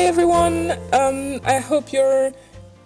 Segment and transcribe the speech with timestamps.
[0.00, 0.70] Hi everyone.
[0.94, 2.32] Um, I hope you're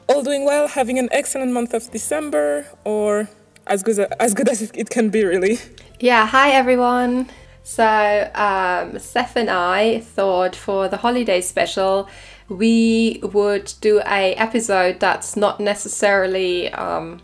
[0.08, 3.28] all doing well, having an excellent month of December, or
[3.68, 5.58] as good as, as good as it can be, really.
[6.00, 6.26] Yeah.
[6.26, 7.30] Hi everyone.
[7.62, 12.08] So um, Seth and I thought for the holiday special
[12.48, 17.20] we would do a episode that's not necessarily um,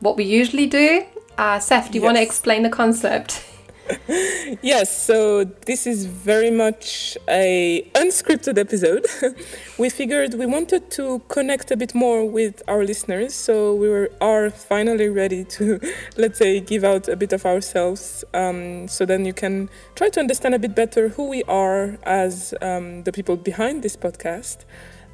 [0.00, 1.04] what we usually do.
[1.38, 2.06] Uh, Seth, do you yes.
[2.08, 3.44] want to explain the concept?
[4.62, 9.06] yes, so this is very much a unscripted episode.
[9.78, 14.10] we figured we wanted to connect a bit more with our listeners, so we were
[14.20, 15.80] are finally ready to
[16.16, 18.24] let's say give out a bit of ourselves.
[18.34, 22.52] Um, so then you can try to understand a bit better who we are as
[22.60, 24.64] um, the people behind this podcast.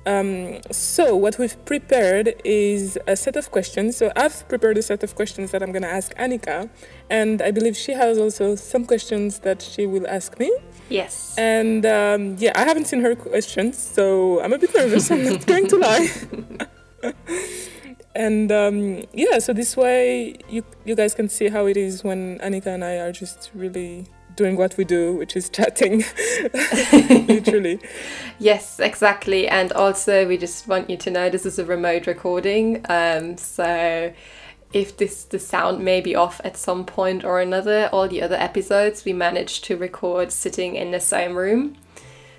[0.06, 3.96] Um, so what we've prepared is a set of questions.
[3.96, 6.69] So I've prepared a set of questions that I'm going to ask Annika,
[7.08, 10.55] and I believe she has also some questions that she will ask me.
[10.88, 11.34] Yes.
[11.38, 15.10] And um, yeah, I haven't seen her questions, so I'm a bit nervous.
[15.10, 16.08] I'm not going to lie.
[18.14, 22.38] and um, yeah, so this way you you guys can see how it is when
[22.41, 26.04] Annika and I are just really doing what we do, which is chatting,
[26.92, 27.80] literally.
[28.38, 29.48] yes, exactly.
[29.48, 32.84] And also, we just want you to know this is a remote recording.
[32.88, 34.12] Um, so
[34.72, 38.36] if this the sound may be off at some point or another, all the other
[38.36, 41.76] episodes we managed to record sitting in the same room.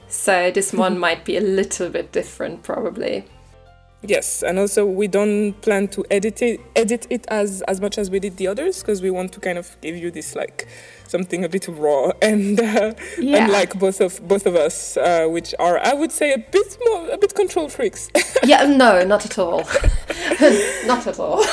[0.08, 3.26] So this one might be a little bit different, probably.
[4.08, 8.12] Yes, and also we don't plan to edit it, edit it as as much as
[8.12, 10.68] we did the others because we want to kind of give you this like
[11.08, 13.46] something a bit raw and uh, yeah.
[13.46, 17.10] unlike both of both of us, uh, which are I would say a bit more
[17.10, 18.10] a bit control freaks.
[18.44, 19.60] yeah, no, not at all,
[20.86, 21.44] not at all.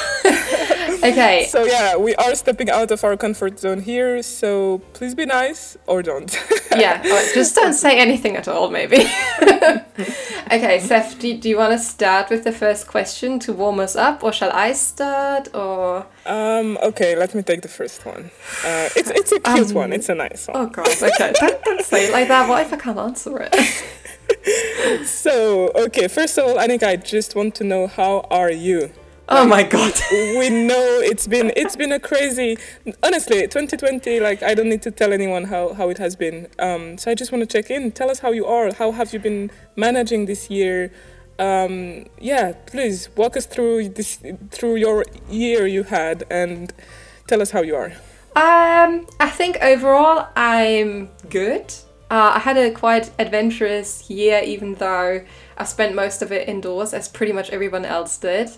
[1.03, 1.47] Okay.
[1.49, 4.23] So yeah, we are stepping out of our comfort zone here.
[4.23, 6.31] So please be nice or don't.
[6.77, 7.03] yeah,
[7.35, 8.97] just don't say anything at all, maybe.
[10.53, 13.97] okay, Seth, do, do you want to start with the first question to warm us
[13.97, 15.55] up, or shall I start?
[15.55, 18.31] Or um, okay, let me take the first one.
[18.65, 19.93] Uh, it's it's a cute um, one.
[19.93, 20.57] It's a nice one.
[20.57, 21.33] Oh god, okay.
[21.41, 22.49] don't, don't say it like that.
[22.49, 25.07] What if I can't answer it?
[25.07, 28.91] so okay, first of all, Annika, I just want to know how are you?
[29.35, 29.95] Oh my god.
[30.11, 32.59] we know it's been it's been a crazy
[33.03, 36.49] honestly 2020 like I don't need to tell anyone how, how it has been.
[36.59, 37.93] Um, so I just want to check in.
[37.93, 38.71] Tell us how you are.
[38.75, 40.93] How have you been managing this year?
[41.39, 44.21] Um, yeah, please walk us through this
[44.51, 46.71] through your year you had and
[47.27, 47.93] tell us how you are.
[48.37, 51.73] Um, I think overall I'm good.
[52.11, 55.25] Uh, I had a quite adventurous year, even though
[55.57, 58.51] I spent most of it indoors, as pretty much everyone else did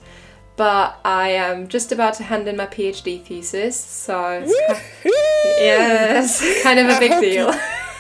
[0.57, 4.53] but I am just about to hand in my PhD thesis, so it's
[5.59, 7.51] yes, kind of a big deal.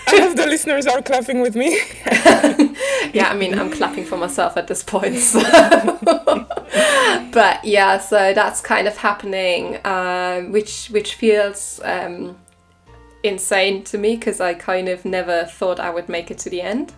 [0.07, 1.81] I hope the listeners are clapping with me.
[3.13, 5.17] yeah, I mean, I'm clapping for myself at this point.
[5.17, 5.41] So.
[7.33, 12.39] but yeah, so that's kind of happening, um, which which feels um,
[13.23, 16.61] insane to me because I kind of never thought I would make it to the
[16.61, 16.93] end.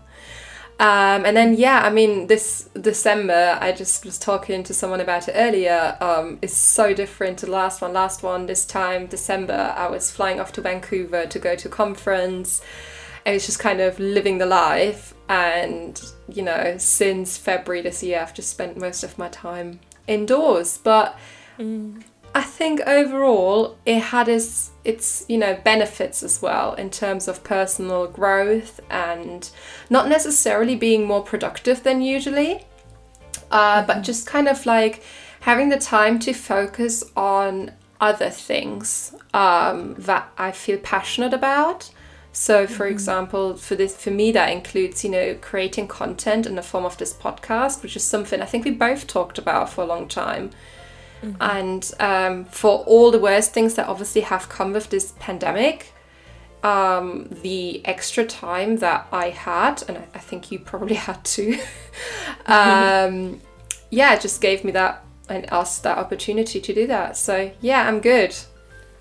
[0.79, 5.27] Um, and then yeah, I mean this December, I just was talking to someone about
[5.27, 5.97] it earlier.
[6.01, 7.95] Um, is so different to the last one.
[7.95, 11.71] Last one, this time December, I was flying off to Vancouver to go to a
[11.71, 12.61] conference.
[13.25, 15.15] And it's just kind of living the life.
[15.31, 20.79] And you know, since February this year, I've just spent most of my time indoors.
[20.79, 21.19] But
[21.59, 22.03] mm.
[22.37, 27.43] I think overall it had its its you know benefits as well in terms of
[27.43, 29.49] personal growth and
[29.89, 32.67] not necessarily being more productive than usually,
[33.51, 33.87] uh, mm-hmm.
[33.87, 35.03] but just kind of like
[35.41, 41.91] having the time to focus on other things um, that I feel passionate about.
[42.33, 42.93] So, for mm-hmm.
[42.93, 46.99] example, for this, for me, that includes you know creating content in the form of
[46.99, 50.51] this podcast, which is something I think we both talked about for a long time.
[51.23, 51.37] Mm-hmm.
[51.41, 55.93] And um, for all the worst things that obviously have come with this pandemic,
[56.63, 61.59] um, the extra time that I had, and I, think you probably had too,
[62.47, 63.41] um,
[63.91, 67.17] yeah, just gave me that and us that opportunity to do that.
[67.17, 68.35] So yeah, I'm good.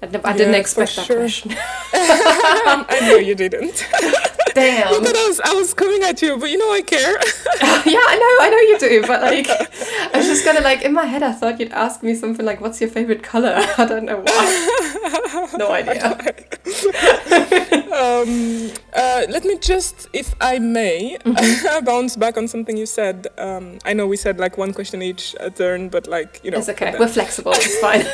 [0.02, 1.18] I, I didn't expect that sure.
[1.18, 1.56] question.
[1.94, 3.88] I know you didn't.
[4.56, 4.88] Damn.
[4.88, 7.12] Thought I was, I was coming at you, but you know I care.
[7.86, 10.82] yeah, I know, I know you do, but like, I was just kind of like
[10.82, 11.24] in my head.
[11.24, 15.50] I thought you'd ask me something like, "What's your favorite color?" I don't know why.
[15.58, 16.16] no idea.
[17.94, 21.86] um, uh, let me just, if I may, mm-hmm.
[21.86, 23.28] bounce back on something you said.
[23.38, 26.60] Um, I know we said like one question each a turn, but like you know,
[26.60, 26.96] it's okay.
[26.98, 27.52] We're flexible.
[27.56, 28.06] It's fine.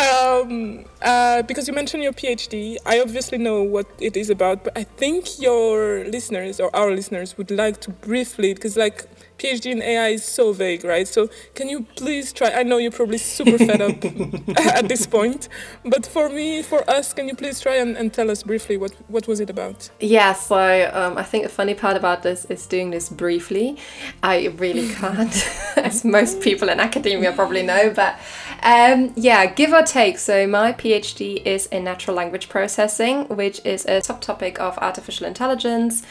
[0.06, 4.78] um, uh, because you mentioned your PhD, I obviously know what it is about, but
[4.78, 9.06] I think your listeners or our listeners would like to briefly, because like
[9.40, 11.08] PhD in AI is so vague, right?
[11.08, 12.50] So can you please try?
[12.50, 14.04] I know you're probably super fed up
[14.76, 15.48] at this point,
[15.84, 18.92] but for me, for us, can you please try and, and tell us briefly what
[19.08, 19.90] what was it about?
[19.98, 23.78] Yeah, so um, I think the funny part about this is doing this briefly.
[24.22, 25.34] I really can't,
[25.76, 28.18] as most people in academia probably know, but
[28.62, 30.18] um, yeah, give or take.
[30.18, 36.02] So my PhD is in natural language processing, which is a subtopic of artificial intelligence,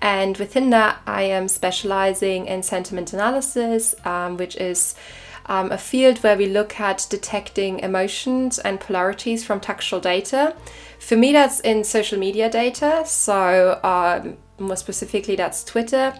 [0.00, 4.94] and within that, I am specializing in sentiment analysis, um, which is
[5.46, 10.54] um, a field where we look at detecting emotions and polarities from textual data.
[10.98, 16.14] For me, that's in social media data, so um, more specifically, that's Twitter.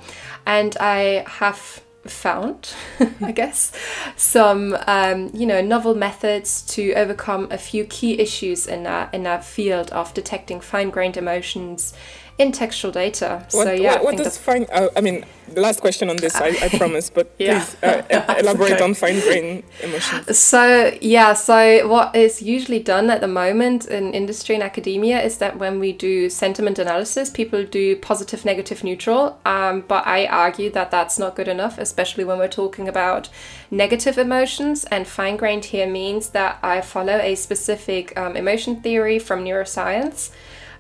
[0.46, 2.74] And I have found,
[3.20, 3.72] I guess,
[4.16, 9.22] some um, you know novel methods to overcome a few key issues in our in
[9.24, 11.92] that field of detecting fine-grained emotions
[12.38, 13.46] in textual data.
[13.50, 14.66] What, so yeah, what, what does fine?
[14.70, 17.64] Uh, I mean, the last question on this, I, I promise, but yeah.
[17.64, 18.84] please uh, elaborate okay.
[18.84, 20.38] on fine grain emotions.
[20.38, 25.38] So yeah, so what is usually done at the moment in industry and academia is
[25.38, 29.38] that when we do sentiment analysis, people do positive, negative, neutral.
[29.46, 33.30] Um, but I argue that that's not good enough, especially when we're talking about
[33.70, 34.84] negative emotions.
[34.84, 40.30] And fine grained here means that I follow a specific um, emotion theory from neuroscience.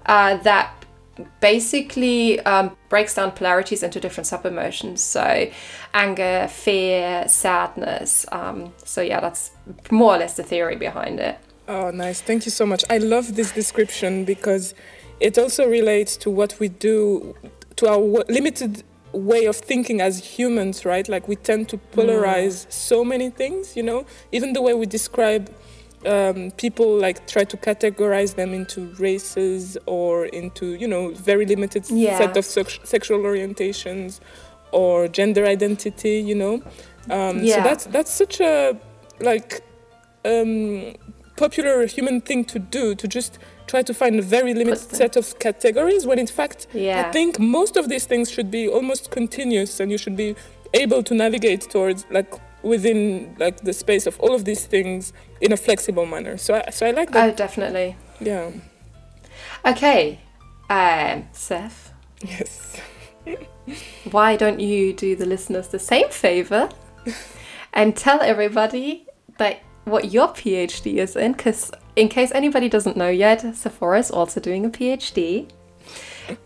[0.04, 0.75] Uh, that
[1.40, 5.02] basically um, breaks down polarities into different sub emotions.
[5.02, 5.50] So,
[5.94, 8.26] anger, fear, sadness.
[8.32, 9.50] Um, so, yeah, that's
[9.90, 11.38] more or less the theory behind it.
[11.68, 12.20] Oh, nice.
[12.20, 12.84] Thank you so much.
[12.90, 14.74] I love this description because
[15.20, 17.34] it also relates to what we do,
[17.76, 17.98] to our
[18.28, 21.08] limited way of thinking as humans, right?
[21.08, 22.72] Like we tend to polarize mm.
[22.72, 25.52] so many things, you know, even the way we describe
[26.06, 31.88] um, people like try to categorize them into races or into you know very limited
[31.90, 32.18] yeah.
[32.18, 34.20] set of sexual orientations
[34.72, 36.62] or gender identity you know
[37.10, 37.56] um, yeah.
[37.56, 38.78] so that's that's such a
[39.20, 39.62] like
[40.24, 40.94] um,
[41.36, 45.38] popular human thing to do to just try to find a very limited set of
[45.38, 47.06] categories when in fact yeah.
[47.06, 50.34] i think most of these things should be almost continuous and you should be
[50.74, 52.32] able to navigate towards like
[52.66, 56.36] within like the space of all of these things in a flexible manner.
[56.36, 57.30] So I, so I like that.
[57.30, 57.96] Oh, definitely.
[58.20, 58.50] Yeah.
[59.64, 60.20] Okay,
[60.68, 61.92] um, Seth.
[62.22, 62.80] Yes.
[64.10, 66.68] why don't you do the listeners the same favor
[67.72, 69.06] and tell everybody
[69.38, 71.32] that what your PhD is in?
[71.32, 75.48] Because in case anybody doesn't know yet, Sephora is also doing a PhD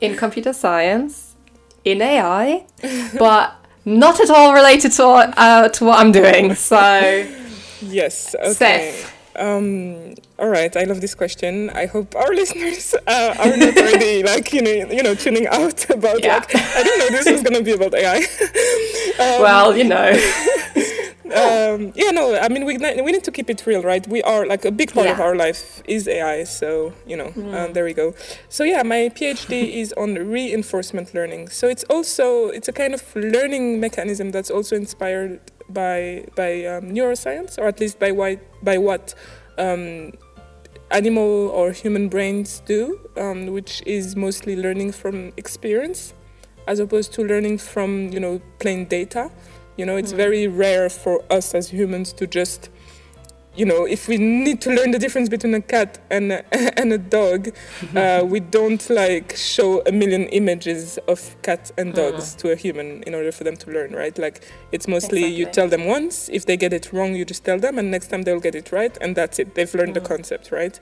[0.01, 1.37] in computer science
[1.85, 2.67] in AI,
[3.19, 3.55] but
[3.85, 6.55] not at all related to what, uh, to what I'm doing.
[6.55, 6.79] So,
[7.83, 8.53] yes, okay.
[8.53, 9.17] Seth.
[9.37, 11.71] Um, all right, I love this question.
[11.71, 15.89] I hope our listeners uh, are not already like you know you know tuning out
[15.89, 16.37] about yeah.
[16.37, 18.17] like I didn't know this was gonna be about AI.
[18.17, 20.13] um, well, you know.
[21.33, 24.07] Um, yeah, no, I mean we we need to keep it real, right?
[24.07, 25.13] We are like a big part yeah.
[25.13, 27.55] of our life is AI, so you know, mm.
[27.55, 28.15] um, there we go.
[28.49, 31.49] So yeah, my PhD is on reinforcement learning.
[31.49, 36.91] So it's also it's a kind of learning mechanism that's also inspired by by um,
[36.91, 39.15] neuroscience, or at least by why by what
[39.59, 40.13] um,
[40.91, 46.15] animal or human brains do, um, which is mostly learning from experience,
[46.67, 49.31] as opposed to learning from you know plain data.
[49.81, 50.17] You know, it's mm.
[50.17, 52.69] very rare for us as humans to just,
[53.57, 56.45] you know, if we need to learn the difference between a cat and a,
[56.79, 57.49] and a dog,
[57.97, 62.39] uh, we don't like show a million images of cats and dogs mm.
[62.41, 64.19] to a human in order for them to learn, right?
[64.19, 65.39] Like it's mostly exactly.
[65.39, 68.09] you tell them once, if they get it wrong, you just tell them, and next
[68.09, 69.55] time they'll get it right, and that's it.
[69.55, 70.03] They've learned mm.
[70.03, 70.79] the concept, right?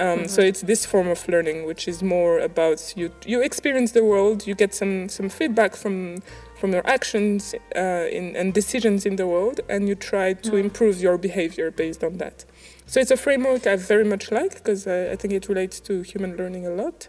[0.00, 0.26] Um, mm-hmm.
[0.28, 3.12] So it's this form of learning, which is more about you.
[3.26, 6.22] You experience the world, you get some some feedback from
[6.60, 10.60] from your actions uh, in, and decisions in the world, and you try to mm.
[10.60, 12.44] improve your behavior based on that.
[12.86, 16.02] So it's a framework I very much like because I, I, think it relates to
[16.02, 17.08] human learning a lot.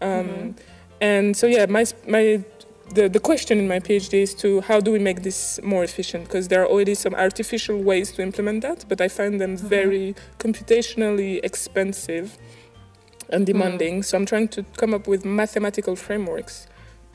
[0.00, 0.50] Um, mm-hmm.
[1.00, 2.44] And so yeah, my my
[2.94, 6.24] the, the question in my PhD is to how do we make this more efficient?
[6.24, 9.68] Because there are already some artificial ways to implement that, but I find them mm-hmm.
[9.68, 12.36] very computationally expensive
[13.30, 14.00] and demanding.
[14.00, 14.04] Mm.
[14.04, 16.66] So I'm trying to come up with mathematical frameworks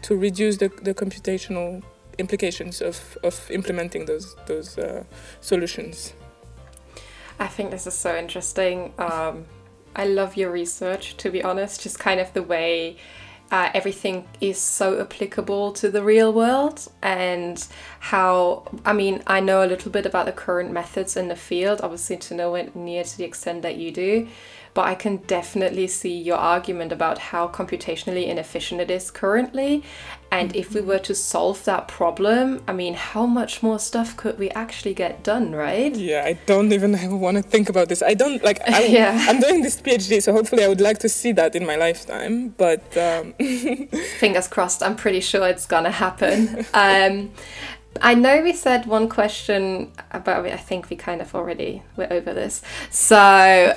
[0.04, 1.84] to reduce the, the computational
[2.18, 5.04] implications of, of implementing those those uh,
[5.42, 6.13] solutions.
[7.39, 8.94] I think this is so interesting.
[8.98, 9.46] Um,
[9.96, 11.82] I love your research, to be honest.
[11.82, 12.98] Just kind of the way
[13.51, 17.68] uh, everything is so applicable to the real world and
[18.00, 21.80] how i mean i know a little bit about the current methods in the field
[21.82, 24.27] obviously to know it near to the extent that you do
[24.77, 29.81] but I can definitely see your argument about how computationally inefficient it is currently.
[30.31, 34.38] And if we were to solve that problem, I mean, how much more stuff could
[34.38, 35.96] we actually get done, right?
[35.96, 38.03] Yeah, I don't even want to think about this.
[38.03, 38.60] I don't like.
[38.69, 39.25] I, yeah.
[39.27, 42.50] I'm doing this PhD, so hopefully I would like to see that in my lifetime.
[42.50, 43.34] But um...
[44.19, 44.84] fingers crossed.
[44.84, 46.67] I'm pretty sure it's gonna happen.
[46.75, 47.31] Um,
[48.01, 52.34] I know we said one question about I think we kind of already we're over
[52.34, 52.62] this.
[52.89, 53.16] So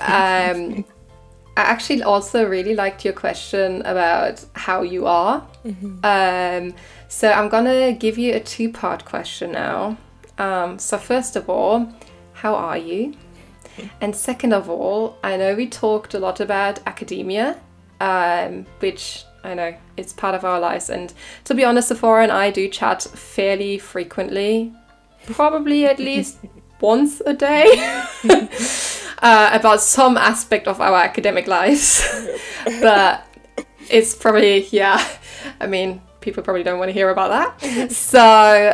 [0.00, 0.84] um,
[1.56, 5.46] I actually also really liked your question about how you are.
[5.64, 6.04] Mm-hmm.
[6.04, 6.74] Um,
[7.08, 9.96] so I'm gonna give you a two-part question now.
[10.38, 11.92] Um, so first of all,
[12.32, 13.14] how are you?
[14.00, 17.58] And second of all, I know we talked a lot about academia,
[18.00, 20.90] um, which I know it's part of our lives.
[20.90, 21.12] And
[21.44, 24.72] to be honest, Sephora and I do chat fairly frequently,
[25.26, 26.38] probably at least
[26.80, 27.66] once a day,
[29.22, 32.02] uh, about some aspect of our academic lives.
[32.80, 33.26] but
[33.90, 35.06] it's probably, yeah,
[35.60, 37.90] I mean, people probably don't want to hear about that.
[37.92, 38.20] so,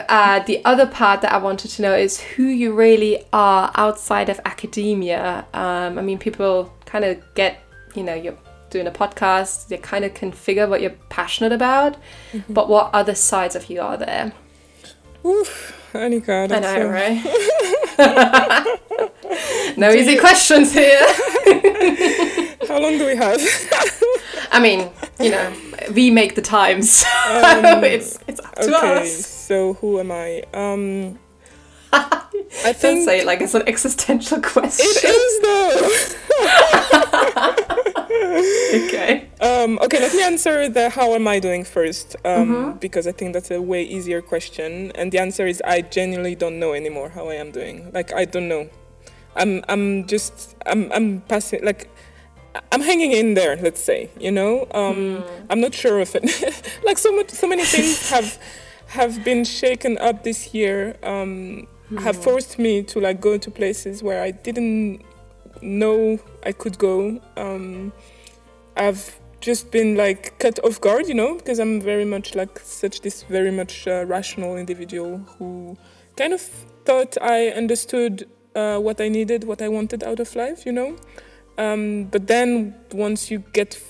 [0.09, 4.29] uh, the other part that I wanted to know is who you really are outside
[4.29, 5.47] of academia.
[5.55, 7.61] Um, I mean, people kind of get,
[7.95, 8.37] you know, your
[8.77, 11.97] doing a podcast, they kind of can figure what you're passionate about,
[12.33, 12.53] mm-hmm.
[12.53, 14.33] but what other sides of you are there?
[15.25, 17.25] Oof, Annika, I know, right?
[19.79, 20.21] no do easy you...
[20.21, 21.01] questions here.
[22.69, 23.41] How long do we have?
[24.53, 25.53] I mean, you know,
[25.95, 27.03] we make the times.
[27.27, 29.27] Um, it's it's up to okay, us.
[29.27, 30.43] So who am I?
[30.53, 31.19] Um,
[31.93, 34.87] I think Don't say it like it's an existential question.
[34.89, 36.07] It is though.
[38.87, 39.29] okay.
[39.41, 42.79] Um, okay, let me answer the how am I doing first, um, mm-hmm.
[42.79, 44.91] because I think that's a way easier question.
[44.95, 47.91] And the answer is I genuinely don't know anymore how I am doing.
[47.93, 48.69] Like I don't know.
[49.37, 51.91] I'm I'm just I'm I'm passing like
[52.73, 53.57] I'm hanging in there.
[53.57, 54.67] Let's say you know.
[54.73, 55.47] Um, mm.
[55.51, 56.25] I'm not sure of it.
[56.85, 58.39] like so much so many things have
[58.89, 60.97] have been shaken up this year.
[61.03, 62.01] Um, mm.
[62.01, 65.05] have forced me to like go to places where I didn't
[65.63, 67.21] know I could go.
[67.37, 67.93] Um,
[68.77, 73.01] I've just been like cut off guard, you know, because I'm very much like such
[73.01, 75.77] this very much uh, rational individual who
[76.17, 76.41] kind of
[76.85, 80.97] thought I understood uh, what I needed, what I wanted out of life, you know.
[81.59, 83.81] Um, but then once you get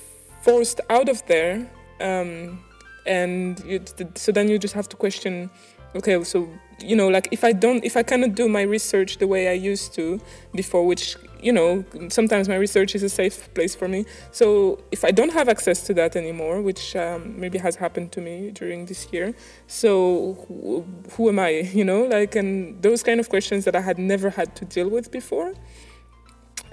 [0.42, 1.68] forced out of there,
[2.00, 2.62] um,
[3.06, 3.80] and you,
[4.14, 5.48] so then you just have to question
[5.94, 6.48] okay so
[6.80, 9.52] you know like if i don't if i cannot do my research the way i
[9.52, 10.20] used to
[10.54, 15.04] before which you know sometimes my research is a safe place for me so if
[15.04, 18.86] i don't have access to that anymore which um, maybe has happened to me during
[18.86, 19.34] this year
[19.66, 23.80] so who, who am i you know like and those kind of questions that i
[23.80, 25.54] had never had to deal with before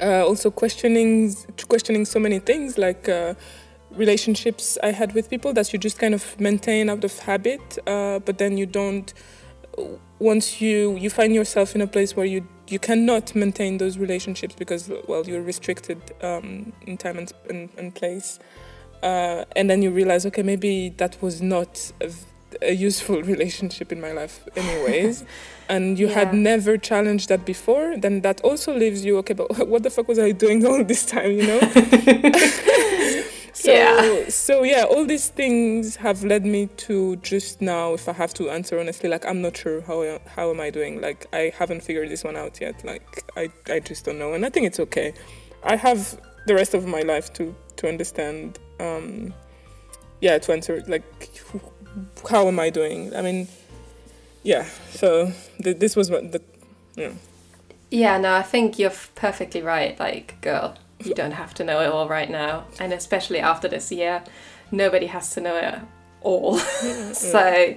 [0.01, 1.33] uh, also questioning
[1.67, 3.33] questioning so many things like uh,
[3.95, 8.19] relationships I had with people that you just kind of maintain out of habit, uh,
[8.19, 9.13] but then you don't.
[10.19, 14.55] Once you you find yourself in a place where you you cannot maintain those relationships
[14.55, 18.39] because well you're restricted um, in time and, and, and place,
[19.01, 22.11] uh, and then you realize okay maybe that was not a,
[22.61, 25.23] a useful relationship in my life anyways.
[25.69, 26.15] And you yeah.
[26.15, 30.09] had never challenged that before then that also leaves you okay but what the fuck
[30.09, 34.29] was i doing all this time you know so yeah.
[34.29, 38.49] so yeah all these things have led me to just now if i have to
[38.49, 40.99] answer honestly like i'm not sure how how am i doing.
[41.01, 42.83] Like i haven't figured this one out yet.
[42.83, 44.33] Like i i just don't know.
[44.33, 45.13] And i think it's okay.
[45.63, 49.33] I have the rest of my life to to understand um
[50.19, 51.03] yeah to answer like
[52.29, 53.15] how am i doing?
[53.15, 53.47] I mean
[54.43, 55.31] yeah so
[55.63, 56.41] th- this was what the
[56.95, 57.11] yeah.
[57.89, 61.87] Yeah no i think you're perfectly right like girl you don't have to know it
[61.87, 62.65] all right now.
[62.79, 64.23] And especially after this year,
[64.71, 65.79] nobody has to know it
[66.21, 66.57] all.
[67.13, 67.75] so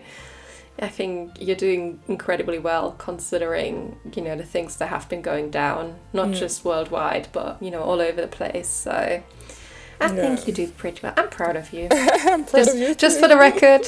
[0.79, 5.51] I think you're doing incredibly well considering, you know, the things that have been going
[5.51, 8.69] down, not just worldwide, but, you know, all over the place.
[8.69, 9.23] So
[10.01, 10.09] I yeah.
[10.09, 11.15] think you do pretty well.
[11.17, 11.89] I'm proud of you.
[11.93, 12.95] I'm proud just, of you.
[13.07, 13.83] Just for the record.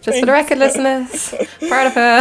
[0.00, 1.34] just for the record, listeners.
[1.68, 2.20] proud of her.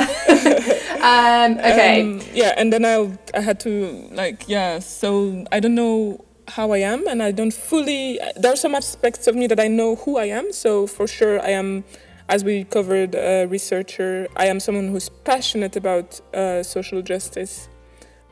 [1.01, 2.01] um, okay.
[2.01, 6.71] Um, yeah, and then I I had to like yeah, so I don't know how
[6.71, 8.19] I am, and I don't fully.
[8.35, 10.51] There are some aspects of me that I know who I am.
[10.51, 11.83] So for sure, I am,
[12.29, 14.27] as we covered, a researcher.
[14.35, 17.69] I am someone who's passionate about uh, social justice.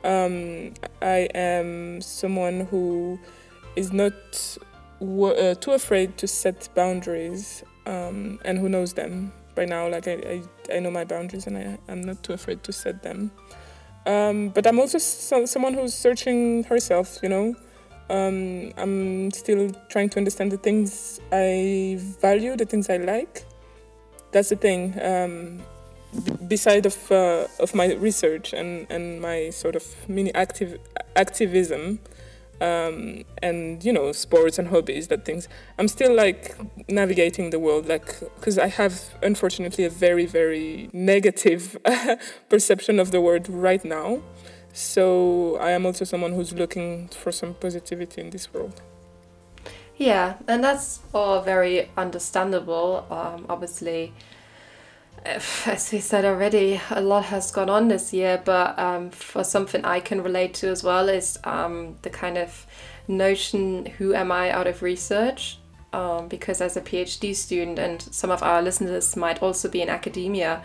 [0.04, 3.20] Um, I am someone who
[3.75, 4.13] is not
[5.01, 10.13] uh, too afraid to set boundaries um, and who knows them by now like I,
[10.72, 13.32] I, I know my boundaries and I, i'm not too afraid to set them
[14.06, 17.56] um, but i'm also so, someone who's searching herself you know
[18.10, 23.46] um, i'm still trying to understand the things i value the things i like.
[24.32, 25.63] That's the thing um,
[26.48, 30.80] beside of uh, of my research and and my sort of mini active
[31.16, 32.00] activism
[32.62, 35.48] um, and you know sports and hobbies that things
[35.78, 36.56] i'm still like
[36.89, 41.78] navigating the world like because i have unfortunately a very very negative
[42.50, 44.22] perception of the world right now
[44.79, 48.81] so i am also someone who's looking for some positivity in this world
[50.00, 53.05] Yeah, and that's all very understandable.
[53.12, 54.13] Um, obviously,
[55.25, 59.83] as we said already, a lot has gone on this year, but um, for something
[59.83, 62.65] I can relate to as well is um, the kind of
[63.09, 65.57] notion who am I out of research?
[65.91, 69.89] Um, because as a PhD student, and some of our listeners might also be in
[69.89, 70.63] academia,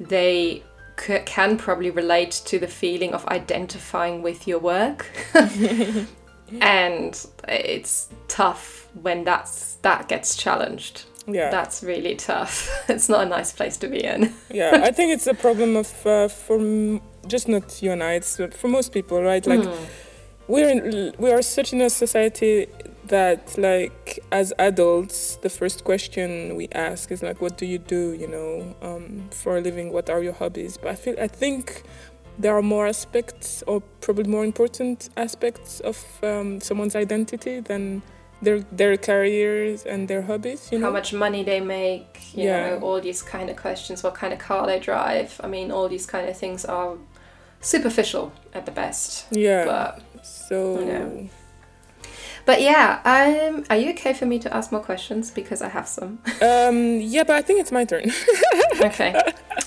[0.00, 0.64] they
[0.96, 5.06] can probably relate to the feeling of identifying with your work.
[6.60, 11.04] and it's tough when that's that gets challenged.
[11.26, 11.50] Yeah.
[11.50, 12.68] That's really tough.
[12.88, 14.32] It's not a nice place to be in.
[14.50, 18.14] Yeah i think it's a problem of uh, for m- just not you and i
[18.14, 19.46] it's uh, for most people right?
[19.46, 19.84] Like Hmm.
[20.48, 22.66] we're in, we are such in a society
[23.12, 28.02] that like as adults the first question we ask is like what do you do
[28.22, 28.52] you know
[28.88, 29.92] um, for a living?
[29.92, 30.72] What are your hobbies?
[30.82, 31.82] But i feel i think
[32.44, 37.82] there are more aspects or probably more important aspects of um, someone's identity than
[38.44, 40.86] their their careers and their hobbies you know?
[40.86, 42.70] how much money they make you Yeah.
[42.70, 45.28] know all these kind of questions what kind of car they drive.
[45.44, 46.92] I mean all these kind of things are
[47.60, 49.08] superficial at the best.
[49.30, 49.64] Yeah.
[49.72, 49.90] But
[50.24, 51.08] so Yeah.
[52.44, 55.86] But yeah um are you okay for me to ask more questions because i have
[55.88, 58.10] some um yeah but i think it's my turn
[58.80, 59.14] okay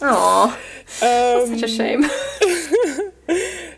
[0.01, 0.58] oh
[1.01, 2.05] um, such a shame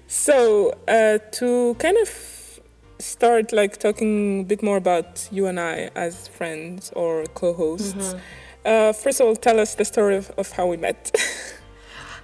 [0.08, 2.60] So, uh, to kind of
[3.00, 8.18] start like talking a bit more about you and I as friends or co-hosts, Mm-hmm.
[8.66, 11.12] uh, first of all, tell us the story of, of how we met.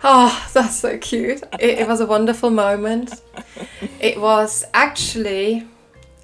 [0.03, 1.43] Oh, that's so cute.
[1.59, 3.21] It, it was a wonderful moment.
[3.99, 5.67] It was actually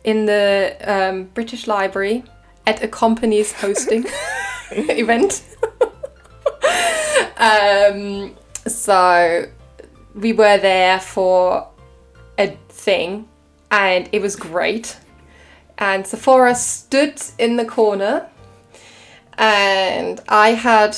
[0.04, 2.24] in the um, British Library
[2.66, 4.06] at a company's hosting
[4.72, 5.44] event.
[7.38, 8.36] um,
[8.68, 9.46] so
[10.16, 11.68] we were there for
[12.38, 13.28] a thing
[13.72, 14.98] and it was great.
[15.78, 18.30] And Sephora stood in the corner
[19.38, 20.98] and I had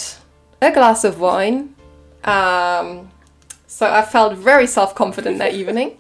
[0.62, 1.76] a glass of wine
[2.24, 3.10] um,
[3.68, 5.98] so I felt very self confident that evening.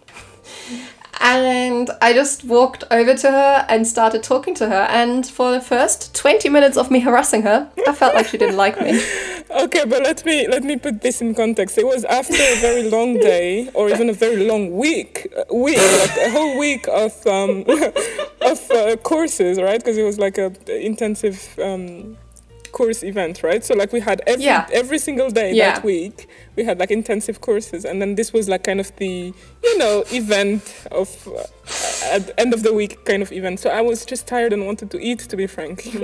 [1.23, 4.87] And I just walked over to her and started talking to her.
[4.89, 8.57] And for the first 20 minutes of me harassing her, I felt like she didn't
[8.57, 8.99] like me.
[9.51, 11.77] okay, but let me let me put this in context.
[11.77, 15.77] It was after a very long day, or even a very long week, uh, week
[15.77, 17.65] like a whole week of um,
[18.41, 19.79] of uh, courses, right?
[19.79, 20.51] Because it was like a
[20.83, 21.57] intensive.
[21.63, 22.17] Um,
[22.71, 24.65] course event right so like we had every Yeah.
[24.71, 25.73] every single day Yeah.
[25.73, 29.33] that week we had like intensive courses and then this was like kind of the
[29.63, 31.43] you know event of uh,
[32.15, 34.89] at end of the week kind of event so i was just tired and wanted
[34.91, 35.85] to eat to be frank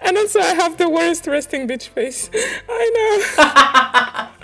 [0.00, 2.30] and also i have the worst resting bitch face
[2.68, 4.28] i know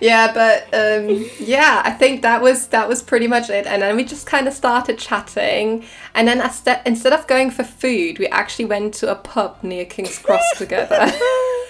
[0.00, 3.66] Yeah, but um, yeah, I think that was that was pretty much it.
[3.66, 5.84] And then we just kind of started chatting.
[6.14, 9.84] And then instead instead of going for food, we actually went to a pub near
[9.84, 11.12] King's Cross together.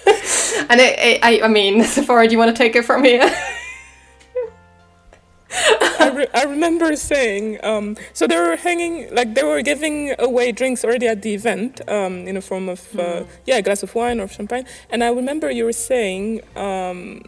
[0.07, 3.31] And it, it, I, I mean, Sephora, do you want to take it from here?
[5.53, 10.53] I, re- I remember saying um, so they were hanging like they were giving away
[10.53, 13.95] drinks already at the event um, in a form of uh, yeah a glass of
[13.95, 17.23] wine or champagne and i remember you were saying um,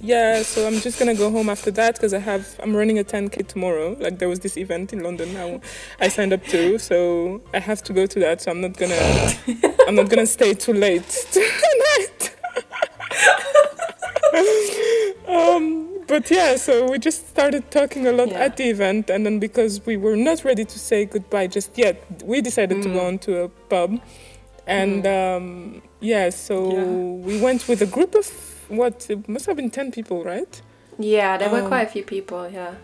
[0.00, 3.04] yeah so i'm just gonna go home after that because i have i'm running a
[3.04, 5.60] 10k tomorrow like there was this event in london I,
[6.04, 9.32] I signed up to so i have to go to that so i'm not gonna
[9.88, 12.36] i'm not gonna stay too late tonight
[15.28, 18.38] um, but yeah, so we just started talking a lot Yeah.
[18.44, 22.02] at the event, and then because we were not ready to say goodbye just yet,
[22.24, 23.06] we decided to go Mm.
[23.08, 23.98] on to a pub,
[24.66, 26.84] and um, yeah, so Yeah.
[26.84, 28.26] we went with a group of
[28.68, 30.62] what it must have been ten people, right?
[30.98, 32.48] yeah, there were Um, quite a few people.
[32.50, 32.74] Yeah.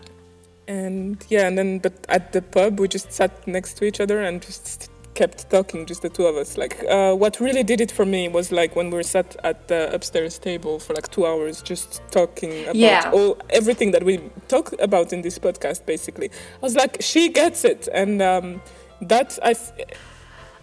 [0.67, 4.21] And yeah, and then but at the pub we just sat next to each other
[4.21, 6.57] and just kept talking, just the two of us.
[6.57, 9.67] Like, uh, what really did it for me was like when we were sat at
[9.67, 13.11] the upstairs table for like two hours, just talking about Yeah.
[13.13, 15.85] all everything that we talk about in this podcast.
[15.85, 18.61] Basically, I was like, she gets it, and um,
[19.01, 19.55] that I.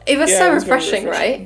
[0.07, 1.45] It was yeah, so it was very refreshing, right?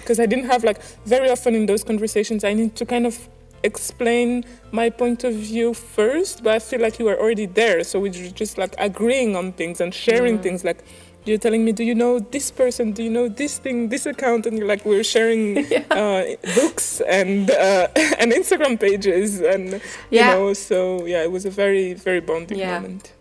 [0.00, 3.28] Because I didn't have like very often in those conversations, I need to kind of
[3.62, 7.98] explain my point of view first, but I feel like you were already there, so
[7.98, 10.62] we were just like agreeing on things and sharing things.
[10.64, 10.84] Like
[11.24, 12.92] you're telling me, do you know this person?
[12.92, 14.46] Do you know this thing, this account?
[14.46, 15.58] And you're like, we're sharing
[15.90, 17.88] uh, books and uh,
[18.20, 19.80] and Instagram pages, and you
[20.10, 20.32] Yeah.
[20.34, 22.74] know, so yeah, it was a very very bonding Yeah.
[22.78, 23.12] moment.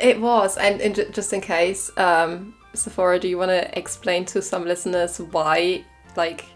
[0.00, 4.40] It was, and, and just in case, um, Sephora, do you want to explain to
[4.42, 5.84] some listeners why,
[6.16, 6.46] like,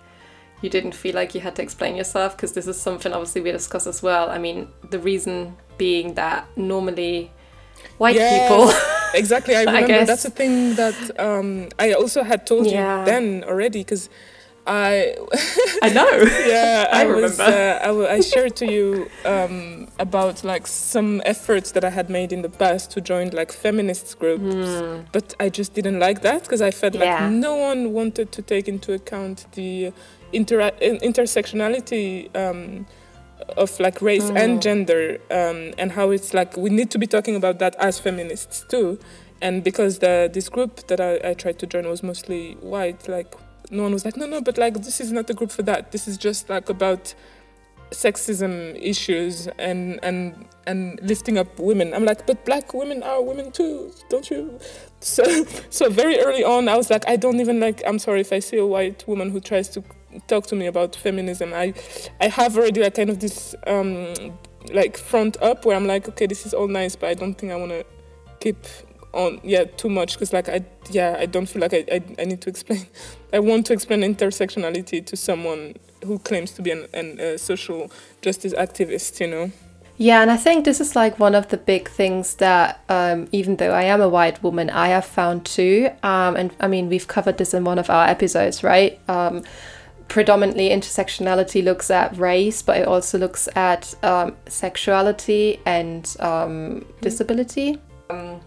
[0.63, 2.37] you didn't feel like you had to explain yourself?
[2.37, 4.31] Because this is something obviously we discuss as well.
[4.31, 7.31] I mean, the reason being that normally
[7.99, 8.73] white people,
[9.15, 9.55] exactly.
[9.55, 10.07] I I remember guess.
[10.09, 13.01] that's a thing that um, I also had told Yeah.
[13.01, 14.09] you then already because
[14.67, 15.17] I
[15.83, 16.11] I know.
[16.47, 17.43] yeah I I, was remember.
[17.43, 22.11] uh, I, w- I shared to you um, about like some efforts that I had
[22.11, 26.43] made in the past to join like feminist groups, but I just didn't like that
[26.43, 27.03] because I felt Hmm.
[27.03, 27.25] Yeah.
[27.25, 29.93] like no one wanted to take into account the
[30.33, 32.35] intera- in- intersectionality.
[32.37, 32.87] Um,
[33.59, 34.37] of like race Hmm.
[34.37, 37.99] and gender um, and how it's like we need to be talking about that as
[38.01, 38.99] feminists too
[39.43, 43.37] and because the this group that I, I tried to join was mostly white like
[43.71, 45.93] no one was like no no but like this is not a group for that.
[45.93, 47.15] This is just like about
[47.91, 51.95] sexism issues and and and lifting up women.
[51.95, 54.59] I'm like but black women are women too don't you?
[55.01, 58.33] So so very early on i was like i don't even like i'm sorry if
[58.33, 59.83] i see a white woman who tries to
[60.27, 61.73] talk to me about feminism i
[62.21, 64.13] i have already like kind of this um
[64.73, 67.53] like front up where i'm like okay this is all nice but i don't think
[67.53, 67.85] i want to
[68.41, 68.57] keep
[69.13, 72.25] on yeah too much because like i yeah i don't feel like I, I i
[72.25, 72.87] need to explain
[73.33, 77.91] i want to explain intersectionality to someone who claims to be an, an a social
[78.23, 79.51] justice activist you know
[79.99, 83.57] Yeah, and I think this is like one of the big things that, um, even
[83.57, 85.89] though I am a white woman, I have found too.
[86.03, 89.01] Um, and I mean, we've covered this in one of our episodes, right?
[89.09, 89.43] Um,
[90.09, 97.79] predominantly, intersectionality looks at race, but it also looks at um, sexuality and um, disability.
[98.11, 98.41] Um,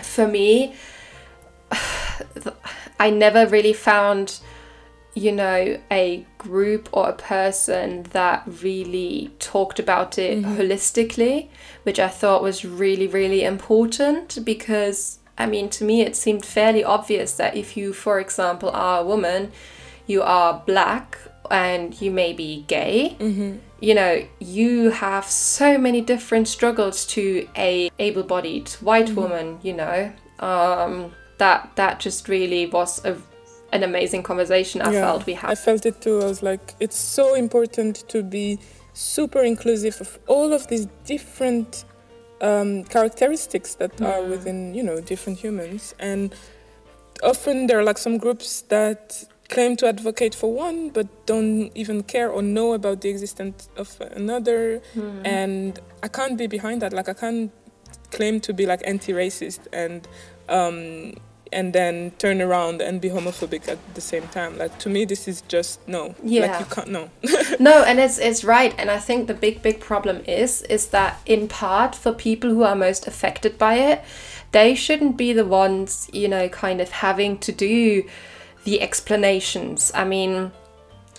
[0.00, 0.74] for me,
[3.00, 4.40] I never really found
[5.14, 10.56] you know, a group or a person that really talked about it mm-hmm.
[10.56, 11.48] holistically,
[11.82, 16.82] which I thought was really, really important because, I mean, to me, it seemed fairly
[16.82, 19.52] obvious that if you, for example, are a woman,
[20.06, 21.18] you are black
[21.52, 23.16] and you may be gay,
[23.80, 30.10] you know, you have so many different struggles to a able-bodied white woman, you know,
[30.40, 33.16] um, that that just really was a
[33.72, 35.50] an amazing conversation I Yeah, felt we had.
[35.50, 36.20] I felt it too.
[36.20, 38.58] I was like, it's so important to be
[38.92, 41.84] super inclusive of all of these different
[42.42, 44.06] um, characteristics that Mm.
[44.10, 45.94] are within, you know, different humans.
[45.98, 46.34] And
[47.22, 52.02] often there are like some groups that claim to advocate for one, but don't even
[52.02, 54.80] care or know about the existence of another.
[54.96, 55.26] Mm.
[55.26, 56.92] And I can't be behind that.
[56.94, 57.52] Like, I can't
[58.10, 60.08] claim to be like anti-racist and
[60.48, 61.14] um,
[61.52, 64.56] and then turn around and be homophobic at the same time.
[64.56, 66.14] Like to me, this is just no.
[66.22, 66.46] Yeah.
[66.46, 67.10] Like you can't no.
[67.60, 71.20] no, and it's it's right, and I think the big big problem is is that
[71.26, 74.02] in part for people who are most affected by it,
[74.52, 78.04] they shouldn't be the ones you know kind of having to do
[78.64, 79.92] the explanations.
[79.94, 80.52] I mean.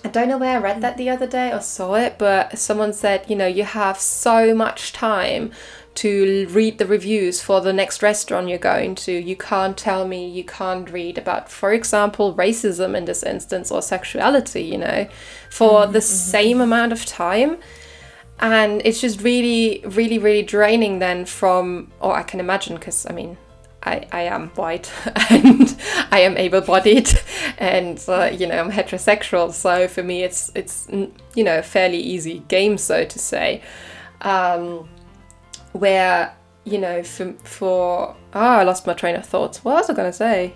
[0.06, 2.92] I don't know where I read that the other day or saw it, but someone
[2.92, 5.54] said, you know, you have so much time
[5.96, 9.12] to read the reviews for the next restaurant you're going to.
[9.12, 13.82] You can't tell me you can't read about, for example, racism in this instance or
[13.82, 15.08] sexuality, you know,
[15.50, 16.32] for mm-hmm, the mm-hmm.
[16.32, 17.58] same amount of time.
[18.40, 23.14] And it's just really, really, really draining then from, or I can imagine, because I
[23.14, 23.38] mean,
[23.86, 24.92] I, I am white
[25.30, 25.76] and
[26.12, 27.10] I am able-bodied
[27.58, 29.52] and uh, you know I'm heterosexual.
[29.52, 33.62] So for me it's it's mm, you know a fairly easy game so to say.
[34.22, 34.88] Um,
[35.74, 39.64] where you know for, for oh I lost my train of thoughts.
[39.64, 40.54] What was I gonna say?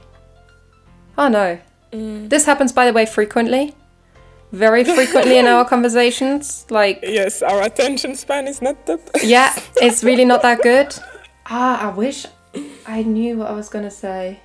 [1.18, 1.60] Oh no.
[1.92, 3.76] This happens by the way frequently.
[4.54, 9.00] Very frequently in our conversations like yes, our attention span is not the.
[9.22, 10.96] yeah, it's really not that good.
[11.50, 12.26] Ah, I wish
[12.88, 14.39] I knew what I was gonna say.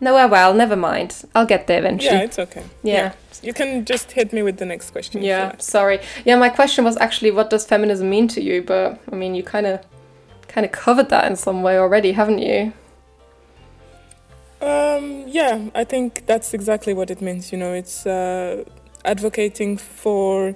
[0.00, 1.24] No, well, well, never mind.
[1.34, 2.16] I'll get there eventually.
[2.16, 2.64] yeah, it's okay.
[2.82, 3.12] Yeah.
[3.42, 5.22] You can just hit me with the next question.
[5.22, 5.62] Yeah, like.
[5.62, 6.00] sorry.
[6.24, 8.62] Yeah, my question was actually, what does feminism mean to you?
[8.62, 9.80] But I mean, you kind of,
[10.48, 12.72] kind of covered that in some way already, haven't you?
[14.60, 17.52] Um, yeah, I think that's exactly what it means.
[17.52, 18.64] You know, it's uh,
[19.04, 20.54] advocating for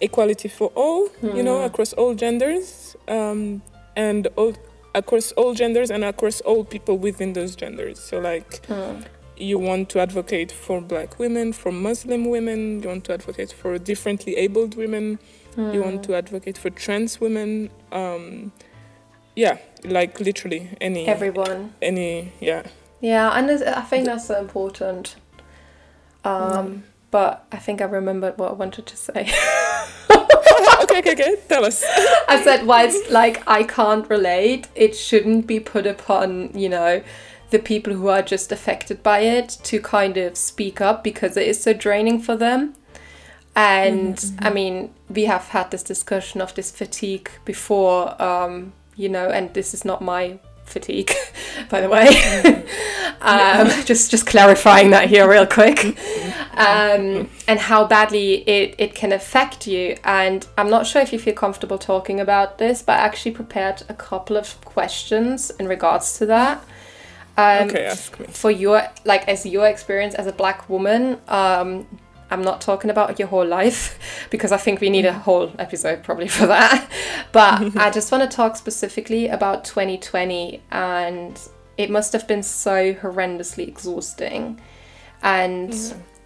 [0.00, 1.08] equality for all.
[1.22, 1.64] You know, Hmm.
[1.66, 3.62] across all genders, um,
[3.96, 4.52] and all
[4.96, 7.98] across all genders and across all people within those genders.
[8.00, 9.04] So, like, Mm.
[9.36, 12.82] you want to advocate for Black women, for Muslim women.
[12.82, 15.18] You want to advocate for differently abled women.
[15.56, 16.06] You want Mm.
[16.06, 17.70] to advocate for trans women.
[17.92, 18.52] Um,
[19.34, 21.72] yeah, like literally any everyone.
[21.80, 22.62] any yeah.
[23.00, 25.16] Yeah, and I think that's so important.
[26.24, 29.30] Um, But I think I remembered what I wanted to say.
[30.10, 31.36] okay, okay, okay.
[31.48, 31.84] Tell us.
[32.28, 37.02] I said, whilst like I can't relate, it shouldn't be put upon, you know,
[37.50, 41.46] the people who are just affected by it to kind of speak up because it
[41.46, 42.74] is so draining for them.
[43.54, 49.28] And I mean, we have had this discussion of this fatigue before, um, you know,
[49.28, 51.12] and this is not my fatigue,
[51.70, 52.08] by the way.
[53.20, 55.98] um, just just clarifying that here real quick.
[56.56, 59.98] Um, and how badly it, it can affect you.
[60.04, 63.82] And I'm not sure if you feel comfortable talking about this, but I actually prepared
[63.90, 66.64] a couple of questions in regards to that.
[67.36, 68.26] Um, okay, ask me.
[68.28, 71.86] for your like as your experience as a black woman um
[72.30, 73.98] i'm not talking about your whole life
[74.30, 76.88] because i think we need a whole episode probably for that.
[77.32, 81.40] But i just want to talk specifically about 2020 and
[81.76, 84.58] it must have been so horrendously exhausting.
[85.22, 85.74] And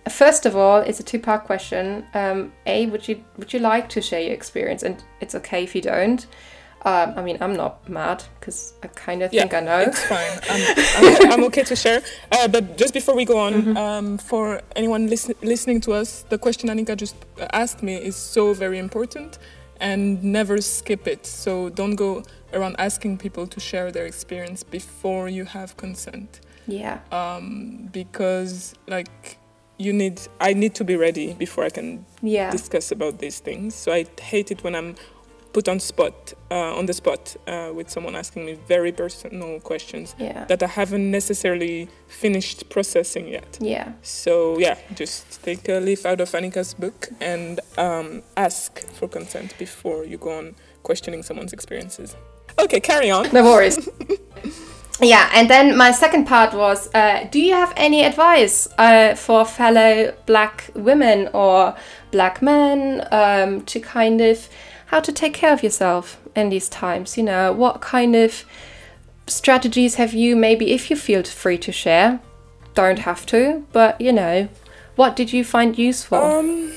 [0.09, 2.07] first of all it's a two part question.
[2.15, 4.83] Um a would you would you like to share your experience?
[4.83, 6.27] And it's okay if you don't
[6.85, 9.79] um, I mean, I'm not mad because I kind of Yeah, think I know.
[9.81, 10.39] It's fine.
[10.51, 10.63] I'm,
[10.97, 12.03] I'm, I'm okay to share.
[12.33, 13.77] Uh, but just before we go on, Mm-hmm.
[13.77, 17.17] um, for anyone listen, listening to us, the question Annika just
[17.53, 19.39] asked me is so very important
[19.81, 21.27] and never skip it.
[21.27, 26.41] So don't go around asking people to share their experience before you have consent.
[26.67, 26.99] Yeah.
[27.13, 29.39] Um, because, like,
[29.79, 32.51] you need, I need to be ready before I can Yeah.
[32.51, 33.75] discuss about these things.
[33.75, 34.95] So I hate it when I'm
[35.53, 40.15] put on spot, uh, on the spot, uh, with someone asking me very personal questions
[40.19, 40.45] Yeah.
[40.47, 43.59] that I haven't necessarily finished processing yet.
[43.61, 43.93] Yeah.
[44.03, 49.57] So yeah, just take a leaf out of Annika's book and um, ask for consent
[49.59, 52.17] before you go on questioning someone's experiences.
[52.59, 53.29] Okay, carry on.
[53.33, 53.89] No worries.
[55.01, 59.45] yeah, and then my second part was uh, do you have any advice uh, for
[59.45, 61.75] fellow black women or
[62.11, 64.49] black men um, to kind of
[64.91, 67.17] how to take care of yourself in these times?
[67.17, 68.45] You know, what kind of
[69.29, 72.21] strategies have you maybe if you feel free to share?
[72.75, 74.49] Don't have to, but you know,
[74.97, 76.19] what did you find useful?
[76.19, 76.73] Um,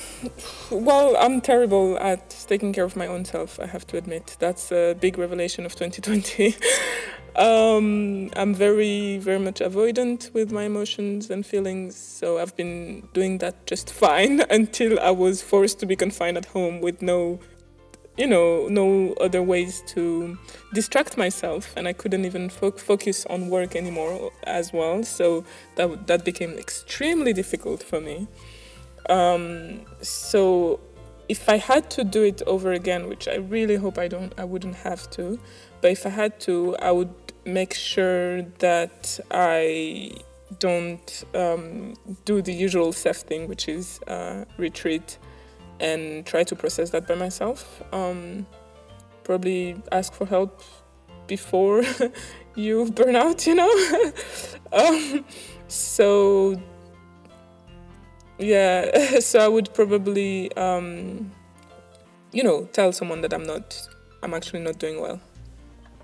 [0.69, 3.59] well, I'm terrible at taking care of my own self.
[3.59, 6.55] I have to admit that's a big revelation of 2020.
[7.35, 11.95] um, I'm very, very much avoidant with my emotions and feelings.
[11.95, 16.45] So I've been doing that just fine until I was forced to be confined at
[16.45, 17.39] home with no,
[18.17, 20.37] you know, no other ways to
[20.73, 25.03] distract myself, and I couldn't even fo- focus on work anymore as well.
[25.03, 25.43] So
[25.75, 28.27] that that became extremely difficult for me.
[29.09, 30.79] Um, so
[31.27, 34.43] if I had to do it over again, which I really hope I don't, I
[34.43, 35.39] wouldn't have to,
[35.81, 37.13] but if I had to, I would
[37.45, 40.11] make sure that I
[40.59, 41.95] don't um,
[42.25, 45.17] do the usual self thing, which is uh, retreat
[45.79, 47.81] and try to process that by myself.
[47.91, 48.45] Um,
[49.23, 50.61] probably ask for help
[51.27, 51.83] before
[52.55, 54.11] you burn out, you know?
[54.73, 55.25] um,
[55.67, 56.59] so
[58.37, 61.31] yeah, so I would probably, um,
[62.31, 63.87] you know, tell someone that I'm not,
[64.21, 65.19] I'm actually not doing well.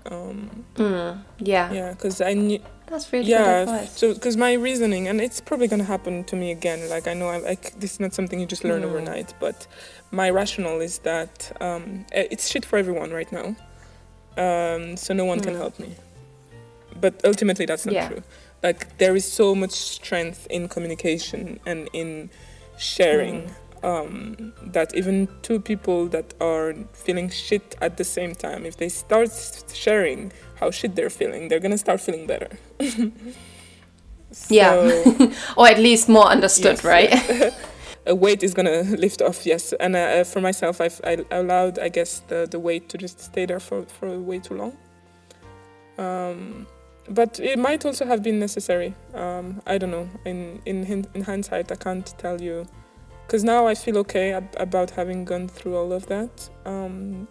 [0.06, 1.72] Um, Mm, yeah.
[1.72, 3.98] yeah, because I knew, that's really yeah, good advice.
[3.98, 6.88] so because my reasoning, and it's probably gonna happen to me again.
[6.90, 8.86] Like I know, I like this is not something you just learn Mm.
[8.90, 9.66] overnight, but
[10.10, 13.54] my rationale is that um, eh, it's shit for everyone right now,
[14.36, 15.58] um, so no one can Mm.
[15.58, 15.94] help me.
[17.00, 18.08] But ultimately, that's not Yeah.
[18.08, 18.22] true.
[18.62, 22.28] Like there is so much strength in communication and in
[22.78, 23.42] sharing.
[23.42, 23.50] Mm.
[23.82, 28.90] Um, that even two people that are feeling shit at the same time, if they
[28.90, 29.30] start
[29.72, 32.50] sharing how shit they're feeling, they're gonna start feeling better.
[34.48, 35.02] Yeah.
[35.56, 37.52] Or at least more understood, Yes, right?
[38.06, 39.72] a weight is gonna lift off, yes.
[39.80, 43.46] And uh, for myself, I've I allowed, I guess, the, the weight to just stay
[43.46, 44.76] there for, for way too long.
[45.98, 46.66] Um,
[47.08, 48.94] but it might also have been necessary.
[49.14, 50.08] Um, I don't know.
[50.24, 52.66] In in in hindsight, I can't tell you,
[53.30, 56.50] because now I feel okay ab- about having gone through all of that.
[56.66, 57.28] Um,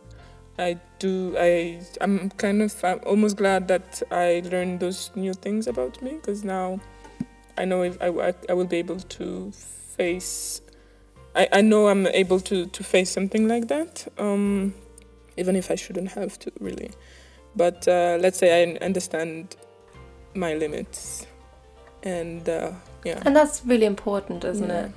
[0.58, 1.36] I do.
[1.38, 6.12] I I'm kind of I'm almost glad that I learned those new things about me
[6.12, 6.80] because now
[7.58, 10.62] I know if I, I I will be able to face.
[11.36, 14.74] I, I know I'm able to, to face something like that, um,
[15.36, 16.92] even if I shouldn't have to really.
[17.58, 19.58] But uh, let's say I understand
[20.34, 21.28] my limits,
[22.04, 22.72] and uh,
[23.04, 23.22] yeah.
[23.26, 24.86] And that's really important, isn't Yeah.
[24.86, 24.92] it?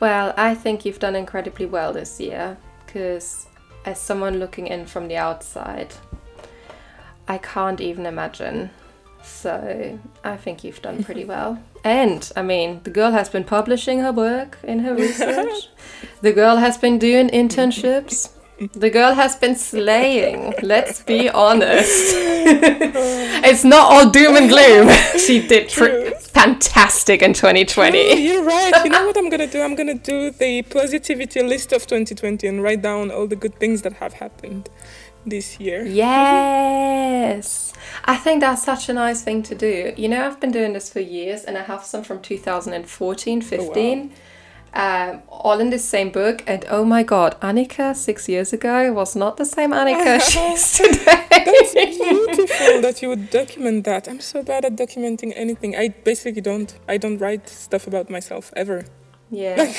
[0.00, 2.56] Well, I think you've done incredibly well this year
[2.86, 3.46] because,
[3.84, 5.92] as someone looking in from the outside,
[7.26, 8.70] I can't even imagine.
[9.24, 11.60] So, I think you've done pretty well.
[11.84, 15.68] And, I mean, the girl has been publishing her work in her research,
[16.22, 18.32] the girl has been doing internships.
[18.72, 20.52] The girl has been slaying.
[20.64, 22.12] Let's be honest.
[23.46, 24.88] it's not all doom and gloom.
[25.16, 25.70] she did.
[26.38, 28.22] Fantastic in 2020.
[28.22, 28.72] You're right.
[28.84, 29.60] You know what I'm gonna do?
[29.60, 33.82] I'm gonna do the positivity list of 2020 and write down all the good things
[33.82, 34.68] that have happened
[35.26, 35.84] this year.
[35.84, 37.72] Yes.
[38.04, 39.92] I think that's such a nice thing to do.
[39.96, 44.12] You know, I've been doing this for years and I have some from 2014, 15.
[44.74, 49.16] Um, all in the same book, and oh my god, Annika six years ago was
[49.16, 51.26] not the same Annika she is today.
[51.30, 54.08] That's beautiful that you would document that.
[54.08, 55.74] I'm so bad at documenting anything.
[55.74, 56.74] I basically don't.
[56.88, 58.84] I don't write stuff about myself ever.
[59.30, 59.72] Yeah.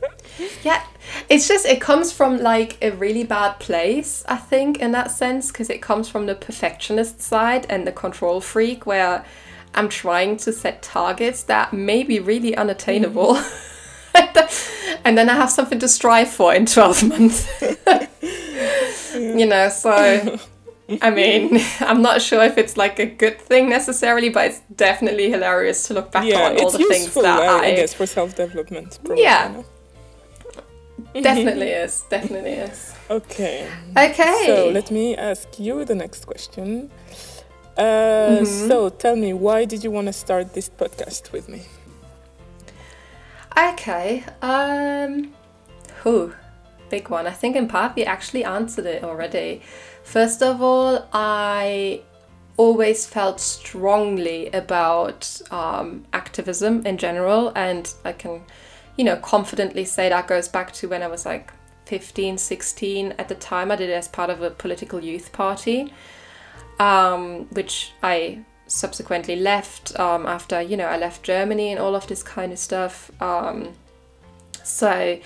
[0.62, 0.82] yeah.
[1.28, 5.50] It's just, it comes from like a really bad place, I think, in that sense,
[5.50, 9.24] because it comes from the perfectionist side and the control freak, where
[9.74, 13.38] I'm trying to set targets that may be really unattainable.
[15.04, 17.48] And then I have something to strive for in 12 months.
[19.14, 20.38] You know, so.
[21.02, 25.30] I mean, I'm not sure if it's like a good thing necessarily, but it's definitely
[25.30, 27.74] hilarious to look back yeah, on all it's the things useful, that I, I, I
[27.76, 28.98] guess, for self-development.
[29.02, 29.62] Probably, Yeah.
[31.22, 32.94] definitely is, definitely is.
[33.10, 33.68] Okay.
[33.96, 34.42] Okay.
[34.46, 36.90] So let me ask you the next question.
[37.76, 37.82] Uh,
[38.40, 38.68] Mm-hmm.
[38.68, 41.62] So tell me, why did you want to start this podcast with me?
[43.56, 44.24] Okay.
[44.42, 45.32] Um.
[46.02, 46.34] Who?
[46.90, 47.26] Big one.
[47.26, 49.62] I think in part we actually answered it already.
[50.04, 52.02] First of all, I
[52.56, 58.42] always felt strongly about um, activism in general, and I can,
[58.96, 61.52] you know, confidently say that goes back to when I was like
[61.86, 63.14] 15, 16.
[63.18, 65.92] At the time, I did it as part of a political youth party,
[66.78, 72.06] um, which I subsequently left um, after, you know, I left Germany and all of
[72.06, 73.10] this kind of stuff.
[73.22, 73.74] Um,
[74.62, 75.18] so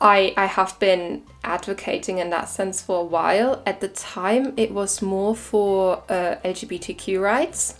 [0.00, 3.62] I, I have been advocating in that sense for a while.
[3.64, 7.78] At the time, it was more for uh, LGBTQ rights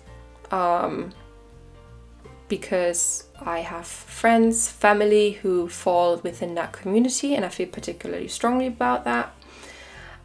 [0.52, 1.12] um,
[2.48, 8.68] because I have friends, family who fall within that community, and I feel particularly strongly
[8.68, 9.34] about that.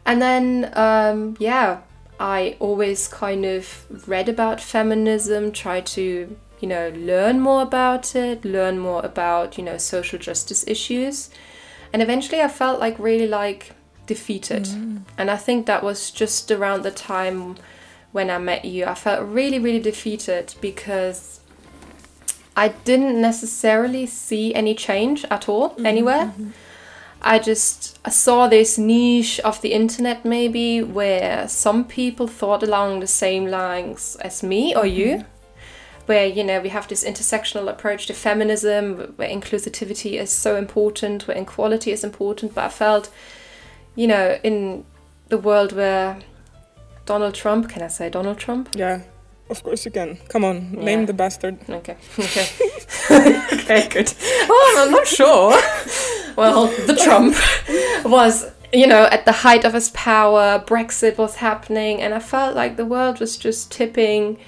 [0.06, 1.80] And then, um, yeah,
[2.20, 8.44] I always kind of read about feminism, tried to, you know, learn more about it,
[8.44, 11.30] learn more about, you know, social justice issues.
[11.92, 13.72] And eventually I felt like really like
[14.06, 14.64] defeated.
[14.64, 15.02] Mm.
[15.16, 17.56] And I think that was just around the time
[18.12, 18.84] when I met you.
[18.84, 21.40] I felt really, really defeated because
[22.56, 26.24] I didn't necessarily see any change at all mm-hmm, anywhere.
[26.26, 26.50] Mm-hmm.
[27.20, 33.06] I just saw this niche of the internet maybe where some people thought along the
[33.06, 35.06] same lines as me or you.
[35.06, 35.28] Mm-hmm.
[36.06, 41.28] Where you know we have this intersectional approach to feminism, where inclusivity is so important,
[41.28, 42.54] where equality is important.
[42.54, 43.10] But I felt,
[43.94, 44.86] you know, in
[45.28, 46.18] the world where
[47.04, 48.70] Donald Trump, can I say Donald Trump?
[48.74, 49.02] Yeah,
[49.50, 50.18] of course you can.
[50.28, 50.84] Come on, Yeah.
[50.84, 51.58] name the bastard.
[51.68, 51.96] Okay.
[52.18, 52.46] Okay.
[53.52, 54.12] okay, good.
[54.48, 55.52] Oh, I'm not sure.
[56.36, 57.34] Well, the Trump
[58.04, 62.54] was, you know, at the height of his power, Brexit was happening, and I felt
[62.54, 64.38] like the world was just tipping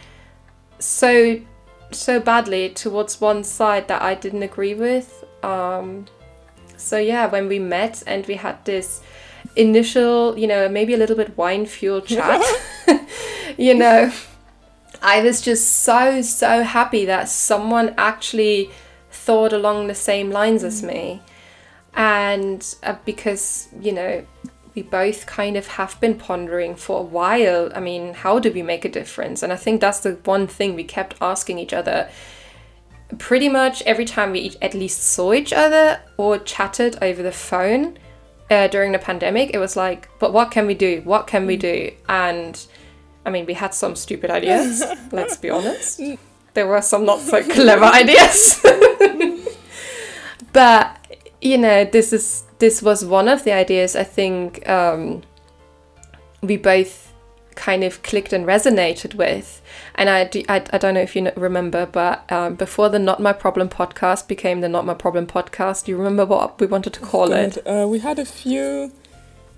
[0.78, 1.40] so
[1.92, 5.24] so badly towards one side that I didn't agree with.
[5.42, 6.06] Um,
[6.76, 9.00] so yeah, when we met and we had this
[9.56, 12.40] initial, you know, maybe a little bit wine fueled chat,
[13.58, 14.12] you know,
[15.02, 18.70] I was just so, so happy that someone actually
[19.10, 21.22] thought along the same lines as me.
[21.94, 24.24] And uh, because, you know,
[24.74, 27.70] we both kind of have been pondering for a while.
[27.74, 29.42] I mean, how do we make a difference?
[29.42, 32.08] And I think that's the one thing we kept asking each other
[33.18, 37.98] pretty much every time we at least saw each other or chatted over the phone
[38.50, 39.50] uh, during the pandemic.
[39.52, 41.02] It was like, but what can we do?
[41.04, 41.90] What can we do?
[42.08, 42.64] And
[43.24, 46.00] I mean, we had some stupid ideas, let's be honest.
[46.54, 48.60] There were some not so clever ideas.
[50.52, 50.96] but
[51.40, 55.22] you know, this is this was one of the ideas I think um,
[56.42, 57.10] we both
[57.54, 59.60] kind of clicked and resonated with.
[59.94, 63.20] And I, do, I, I don't know if you remember, but um, before the Not
[63.20, 66.94] My Problem podcast became the Not My Problem podcast, do you remember what we wanted
[66.94, 67.58] to call it?
[67.66, 68.92] Uh, we had a few,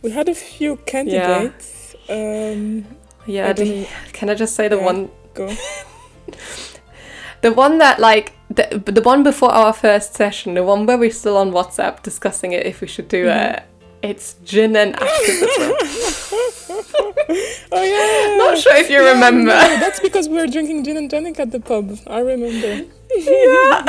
[0.02, 1.94] we had a few candidates.
[2.08, 2.86] Um,
[3.26, 4.84] Yeah, I don't- can I just say the Yeah.
[4.84, 5.48] one go.
[7.42, 11.10] The one that like the, the one before our first session, the one where we're
[11.10, 13.54] still on WhatsApp discussing it if we should do Mm-hmm.
[13.54, 13.62] it.
[14.02, 15.72] It's gin and activism.
[17.72, 18.36] Oh yeah.
[18.36, 19.50] Not sure if you Yeah, remember.
[19.52, 21.96] no, that's because we were drinking gin and tonic at the pub.
[22.06, 22.84] I remember.
[23.16, 23.84] yeah.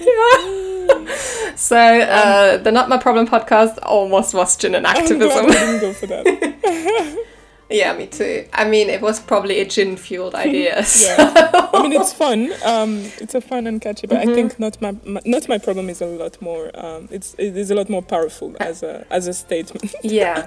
[0.00, 1.14] yeah.
[1.54, 5.46] So uh, the Not My Problem podcast almost was gin and I'm glad activism.
[5.46, 7.26] we didn't go for that.
[7.70, 8.46] Yeah, me too.
[8.52, 10.84] I mean, it was probably a gin fueled idea.
[10.84, 11.68] so- Yeah.
[11.72, 12.52] I mean, it's fun.
[12.64, 14.30] Um, it's a fun and catchy, but Mm-hmm.
[14.30, 16.70] I think not my, my not my problem is a lot more.
[16.74, 19.94] Um, it's it is a lot more powerful as a as a statement.
[20.02, 20.46] yeah.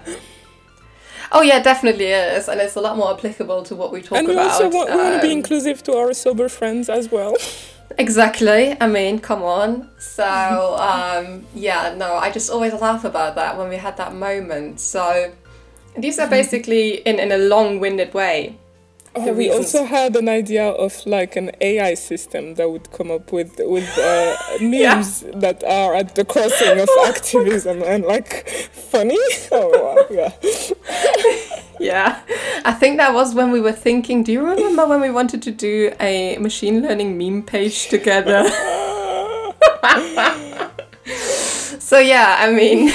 [1.31, 4.19] Oh yeah, definitely is, and it's a lot more applicable to what we talk about.
[4.19, 4.49] and we about.
[4.51, 7.35] also want, we want to be um, inclusive to our sober friends as well.
[7.97, 8.75] Exactly.
[8.81, 9.89] I mean, come on.
[9.99, 10.23] So,
[10.79, 14.79] um, yeah, no, I just always laugh about that when we had that moment.
[14.79, 15.31] So,
[16.01, 18.55] these are basically in, in a long winded way.
[19.15, 19.73] Oh, we reasons.
[19.73, 23.97] also had an idea of like an AI system that would come up with with
[23.97, 29.17] uh, memes that are at the crossing of activism and like funny.
[29.51, 30.31] Oh wow, yeah.
[31.79, 32.19] Yeah.
[32.65, 34.21] I think that was when we were thinking.
[34.23, 38.43] Do you remember when we wanted to do a machine learning meme page together?
[41.79, 42.91] so, yeah, I mean,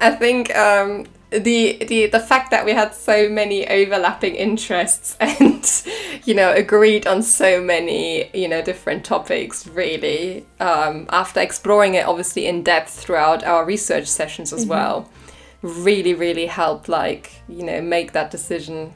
[0.00, 0.54] I think.
[0.56, 1.06] Um,
[1.38, 5.84] the, the the fact that we had so many overlapping interests and
[6.24, 12.06] you know agreed on so many you know different topics really um, after exploring it
[12.06, 15.10] obviously in depth throughout our research sessions as well
[15.62, 18.92] really really helped like you know make that decision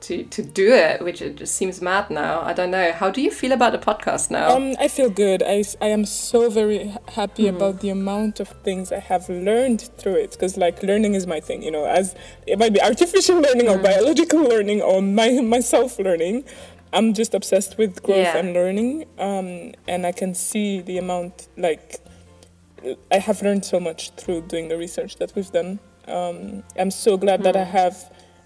[0.00, 3.20] to to do it which it just seems mad now i don't know how do
[3.20, 5.42] you feel about the podcast now Um, I feel good.
[5.42, 7.56] I, I am so very happy Hmm.
[7.56, 11.40] about the amount of things I have learned through it because like learning is my
[11.40, 12.14] thing, you know, as
[12.46, 13.72] it might be artificial learning Hmm.
[13.74, 16.44] or biological learning or my myself learning.
[16.92, 18.38] I'm just obsessed with growth Yeah.
[18.40, 19.04] and learning.
[19.18, 19.48] Um,
[19.86, 22.00] and I can see the amount like
[23.12, 25.78] I have learned so much through doing the research that we've done.
[26.08, 27.76] Um, I'm so glad that I Hmm.
[27.80, 27.96] have.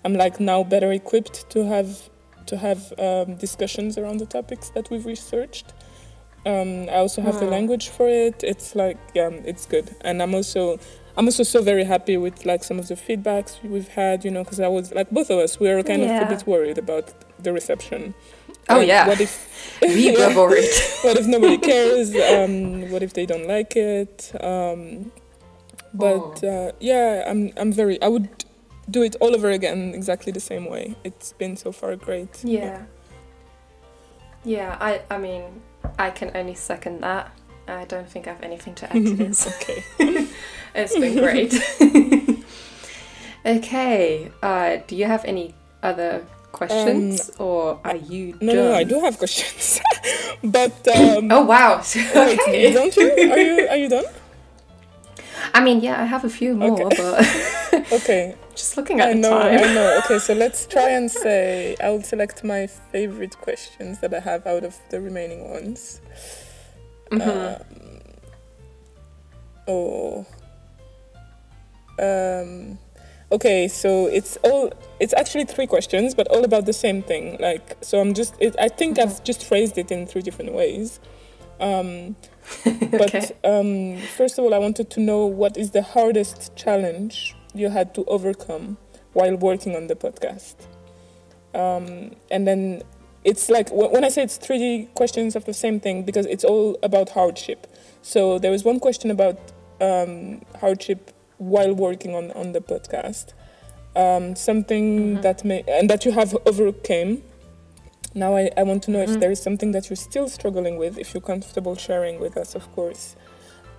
[0.04, 2.10] I'm like now better equipped to have
[2.46, 5.72] to have um, discussions around the topics that we've researched.
[6.46, 7.52] Um, I also have the Hmm.
[7.52, 8.42] language for it.
[8.44, 10.78] It's like yeah, it's good, and I'm also
[11.16, 14.24] I'm also so very happy with like some of the feedbacks we've had.
[14.24, 16.46] You know, because I was like both of us, we were kind of a bit
[16.46, 18.14] worried about the reception.
[18.68, 19.06] Oh, Like, yeah.
[19.08, 19.32] What if
[19.82, 20.68] we were worried
[21.02, 22.14] what if nobody cares?
[22.14, 24.32] Um, what if they don't like it?
[24.42, 25.12] Um,
[25.94, 27.96] but uh, yeah, I'm I'm very.
[28.02, 28.44] I would
[28.90, 30.94] do it all over again, exactly the same way.
[31.04, 32.44] It's been so far great.
[32.44, 32.82] Yeah.
[34.44, 35.42] Yeah, I I mean,
[35.98, 37.30] I can only second that.
[37.66, 39.46] I don't think I have anything to add to this.
[39.56, 39.82] okay.
[40.74, 41.54] it's been great.
[43.46, 48.56] okay, uh, do you have any other questions or are you No, done?
[48.56, 49.80] no, no, I do have questions,
[50.44, 51.80] but um, Oh wow.
[51.80, 52.72] okay.
[52.72, 53.10] don't you?
[53.10, 54.04] Are you are you done?
[55.52, 56.94] I mean, yeah, I have a few more, but
[57.92, 59.58] Okay, just looking at I the know, time.
[59.58, 60.00] I know.
[60.04, 64.46] Okay, so let's try and say I will select my favorite questions that I have
[64.46, 66.00] out of the remaining ones.
[67.10, 67.20] Mhm.
[67.26, 68.00] Um,
[69.68, 70.26] oh.
[71.98, 72.78] Um,
[73.30, 74.72] okay, so it's all.
[75.00, 77.36] It's actually three questions, but all about the same thing.
[77.40, 78.34] Like, so I'm just.
[78.40, 80.98] It, I think I've just phrased it in three different ways.
[81.60, 82.16] Um,
[82.90, 83.30] but okay.
[83.44, 87.94] um, first of all, I wanted to know what is the hardest challenge you had
[87.94, 88.76] to overcome
[89.12, 90.54] while working on the podcast.
[91.54, 92.82] Um, and then
[93.24, 96.76] it's like when I say it's three questions of the same thing because it's all
[96.82, 97.66] about hardship.
[98.02, 99.38] So there was one question about
[99.80, 103.32] um, hardship while working on on the podcast,
[103.96, 105.22] um, something Mhm.
[105.22, 107.22] that may and that you have overcame.
[108.14, 109.14] Now I, I want to know Mhm.
[109.14, 112.54] if there is something that you're still struggling with, if you're comfortable sharing with us,
[112.54, 113.16] of course,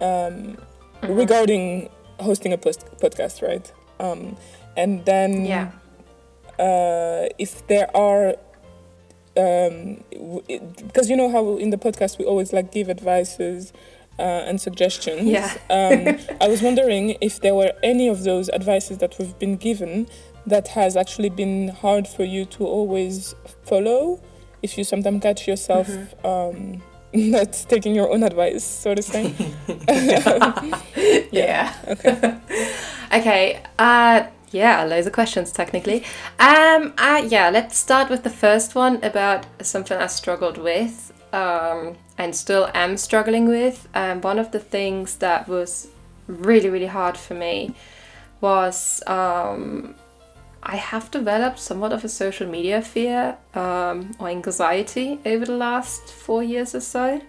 [0.01, 0.57] um,
[1.01, 1.17] Mhm.
[1.17, 3.71] regarding hosting a post- podcast, right?
[3.99, 4.35] Um,
[4.77, 5.71] and then Yeah.
[6.59, 8.35] uh, if there are
[9.37, 10.01] um,
[10.87, 13.73] because you know how in the podcast we always like give advices
[14.17, 15.51] uh, and suggestions Yeah.
[15.69, 20.07] um, i was wondering if there were any of those advices that we've been given
[20.47, 24.21] that has actually been hard for you to always follow
[24.61, 26.25] if you sometimes catch yourself Mhm.
[26.25, 26.81] um,
[27.13, 29.33] not taking your own advice, so to say.
[31.31, 31.73] yeah.
[31.87, 32.35] Okay.
[33.13, 33.63] okay.
[33.79, 36.03] Uh, yeah, loads of questions technically.
[36.39, 41.95] Um, uh, yeah, let's start with the first one about something I struggled with um,
[42.17, 43.87] and still am struggling with.
[43.93, 45.87] Um, one of the things that was
[46.27, 47.75] really, really hard for me
[48.41, 49.95] was um,
[50.67, 56.09] I have developed somewhat of a social media fear um, or anxiety over the last
[56.09, 57.21] four years or so,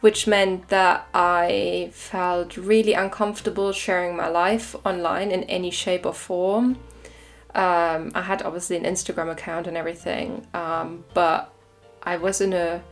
[0.00, 6.12] which meant that I felt really uncomfortable sharing my life online in any shape or
[6.12, 6.78] form.
[7.54, 11.52] Um, I had obviously an Instagram account and everything, um, but
[12.02, 12.82] I was in a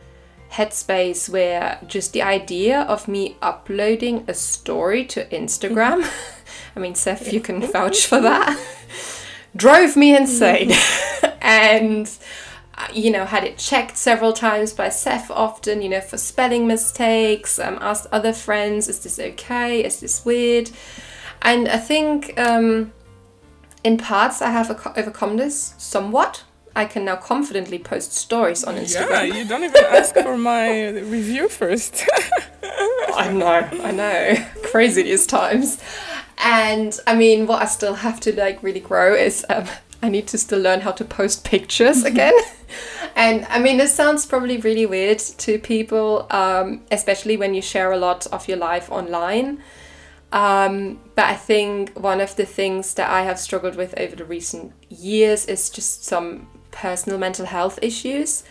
[0.49, 6.09] headspace where just the idea of me uploading a story to Instagram,
[6.75, 8.57] I mean, Seth, you can vouch for that
[9.55, 10.71] drove me insane.
[11.41, 12.09] and
[12.75, 16.65] uh, you know, had it checked several times by Seth often, you know, for spelling
[16.65, 19.85] mistakes, um, asked other friends, is this okay?
[19.85, 20.71] Is this weird?
[21.43, 22.91] And I think um,
[23.83, 26.43] in parts I have overcome this somewhat.
[26.75, 29.27] I can now confidently post stories on Instagram.
[29.27, 32.03] Yeah, you don't even ask for my review first.
[33.15, 34.45] I know, I know.
[34.63, 35.79] Crazy these times.
[36.37, 39.67] And I mean, what I still have to like really grow is um,
[40.01, 42.33] I need to still learn how to post pictures again.
[43.15, 47.91] and I mean, this sounds probably really weird to people, um, especially when you share
[47.91, 49.63] a lot of your life online.
[50.33, 54.25] Um, but I think one of the things that I have struggled with over the
[54.25, 58.43] recent years is just some personal mental health issues.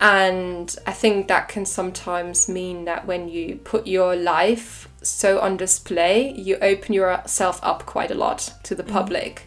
[0.00, 5.56] And I think that can sometimes mean that when you put your life so on
[5.56, 8.90] display, you open yourself up quite a lot to the mm.
[8.90, 9.46] public.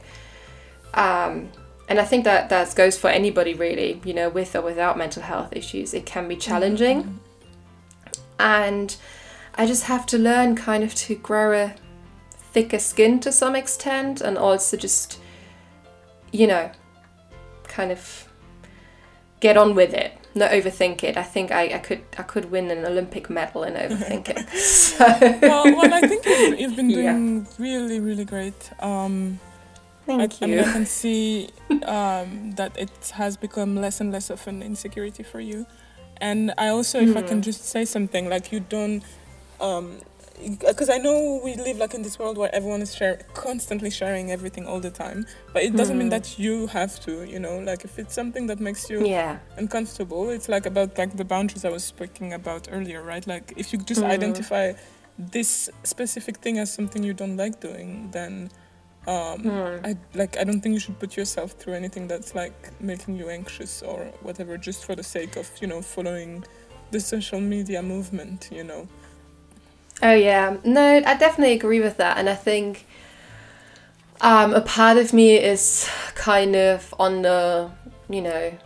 [0.93, 1.49] Um,
[1.88, 5.22] and I think that that goes for anybody really, you know, with or without mental
[5.22, 5.93] health issues.
[5.93, 7.03] It can be challenging.
[7.03, 7.18] Mm-hmm.
[8.39, 8.95] And
[9.56, 11.76] I just have to learn kind of to grow a
[12.32, 15.20] thicker skin to some extent and also just,
[16.32, 16.72] you know,
[17.64, 18.28] kind of
[19.39, 21.17] get on with it not overthink it.
[21.17, 24.49] I think I, I could I could win an Olympic medal in overthinking.
[24.55, 25.05] so.
[25.41, 27.51] well, well, I think you've, you've been doing yeah.
[27.57, 28.71] really really great.
[28.79, 29.39] Um,
[30.05, 30.53] Thank I, you.
[30.53, 31.49] I, mean, I can see
[31.83, 35.65] um, that it has become less and less of an insecurity for you,
[36.17, 37.41] and I also, if I can mm-hmm.
[37.41, 39.03] just say something, like you don't.
[39.59, 39.99] Um,
[40.59, 44.31] because I know we live like in this world where everyone is share, constantly sharing
[44.31, 45.99] everything all the time, but it doesn't mm.
[45.99, 46.11] mean hmm.
[46.11, 49.39] that you have to, you know, like if it's something that makes you yeah.
[49.57, 53.25] uncomfortable, it's like about like the boundaries I was speaking about earlier, right?
[53.25, 54.07] Like if you just mm.
[54.07, 54.73] identify
[55.17, 58.49] this specific thing as something you don't like doing, then
[59.07, 59.86] um, mm.
[59.86, 63.29] I like I don't think you should put yourself through anything that's like making you
[63.29, 66.43] anxious or whatever, just for the sake of you know following
[66.91, 68.88] the social media movement, you know.
[70.02, 72.86] Oh yeah, no, I definitely agree with that, and I think
[74.22, 77.72] um, a part of me is kind of on the
[78.10, 78.58] you know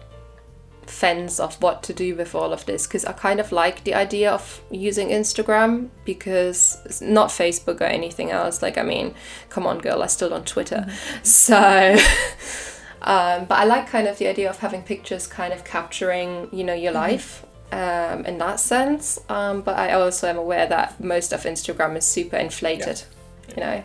[0.90, 3.94] fence of what to do with all of this because I kind of like the
[3.94, 8.62] idea of using Instagram because it's not Facebook or anything else.
[8.62, 9.14] Like, I mean,
[9.50, 11.24] come on, girl, I still on Twitter, mm-hmm.
[11.24, 11.98] so.
[13.02, 16.66] Um, but I like kind of the idea of having pictures kind of capturing, you
[16.66, 17.12] know, your mm-hmm.
[17.12, 19.20] life um, in that sense.
[19.30, 23.03] Um, but I also am aware that most of Instagram is super inflated,
[23.49, 23.55] yeah.
[23.55, 23.84] you know.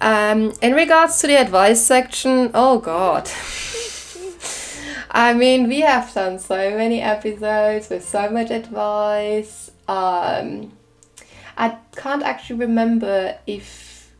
[0.00, 3.30] Um, in regards to the advice section, oh god.
[5.10, 9.70] I mean, we have done so many episodes with so much advice.
[9.88, 10.72] Um,
[11.56, 14.12] I can't actually remember if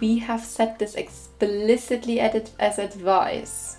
[0.00, 3.76] we have said this explicitly as advice,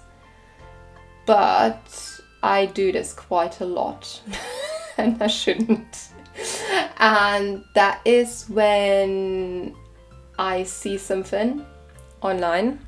[1.26, 4.22] but I do this quite a lot
[4.98, 6.10] and I shouldn't.
[7.00, 9.76] And that is when
[10.38, 11.66] I see something
[12.22, 12.80] online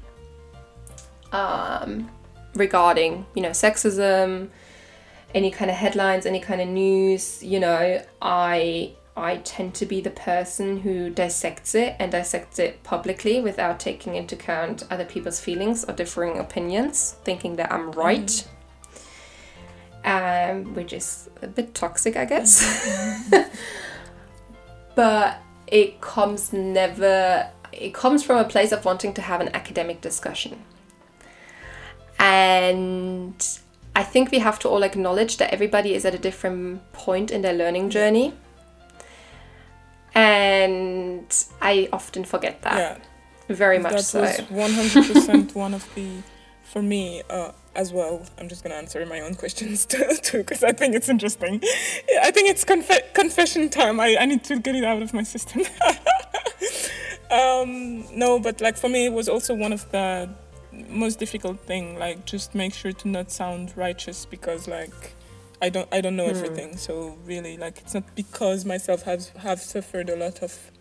[1.31, 2.09] um,
[2.55, 4.49] regarding, you know, sexism,
[5.33, 9.99] any kind of headlines, any kind of news, you know, I I tend to be
[9.99, 15.41] the person who dissects it and dissects it publicly without taking into account other people's
[15.41, 18.27] feelings or differing opinions, thinking that I'm right.
[18.27, 18.47] Mm
[20.03, 23.29] um, which is a bit toxic, I guess.
[24.95, 30.01] but it comes never, it comes from a place of wanting to have an academic
[30.01, 30.63] discussion.
[32.17, 33.59] And
[33.95, 37.41] I think we have to all acknowledge that everybody is at a different point in
[37.41, 38.33] their learning journey.
[40.13, 42.77] And I often forget that.
[42.77, 43.53] Yeah.
[43.55, 44.21] Very much that so.
[44.21, 46.21] That was 100% one of the,
[46.63, 48.25] for me, uh, as well.
[48.37, 51.61] I'm just gonna answer my own questions too, because I think it's interesting.
[52.09, 53.99] Yeah, I think it's conf- confession time.
[53.99, 55.61] I, I need to get it out of my system.
[57.31, 60.29] um, no, but like for me, it was also one of the
[60.87, 61.97] most difficult thing.
[61.97, 65.13] Like just make sure to not sound righteous because like
[65.61, 66.35] I don't I don't know mm.
[66.35, 66.77] everything.
[66.77, 70.71] So really, like it's not because myself have have suffered a lot of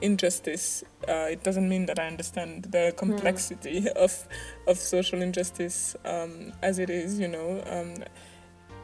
[0.00, 0.84] injustice.
[1.08, 3.86] Uh, it doesn't mean that I understand the complexity mm.
[3.96, 4.26] of
[4.66, 7.18] of social injustice um, as it is.
[7.18, 8.04] You know, um,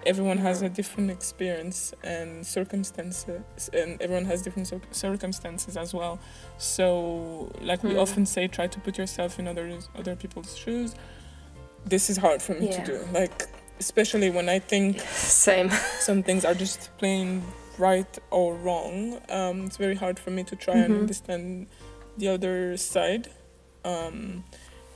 [0.06, 6.18] everyone has a different experience and circumstances, and everyone has different cir- circumstances as well.
[6.58, 7.98] So, like we hmm.
[7.98, 10.94] often say, try to put yourself in other other people's shoes.
[11.84, 12.84] This is hard for me yeah.
[12.84, 13.08] to do.
[13.12, 13.48] Like
[13.80, 15.00] especially when I think
[15.46, 17.42] same some things are just plain
[17.82, 19.20] right or wrong.
[19.28, 20.92] Um, it's very hard for me to try mm-hmm.
[20.92, 21.66] and understand
[22.16, 23.28] the other side,
[23.84, 24.44] um,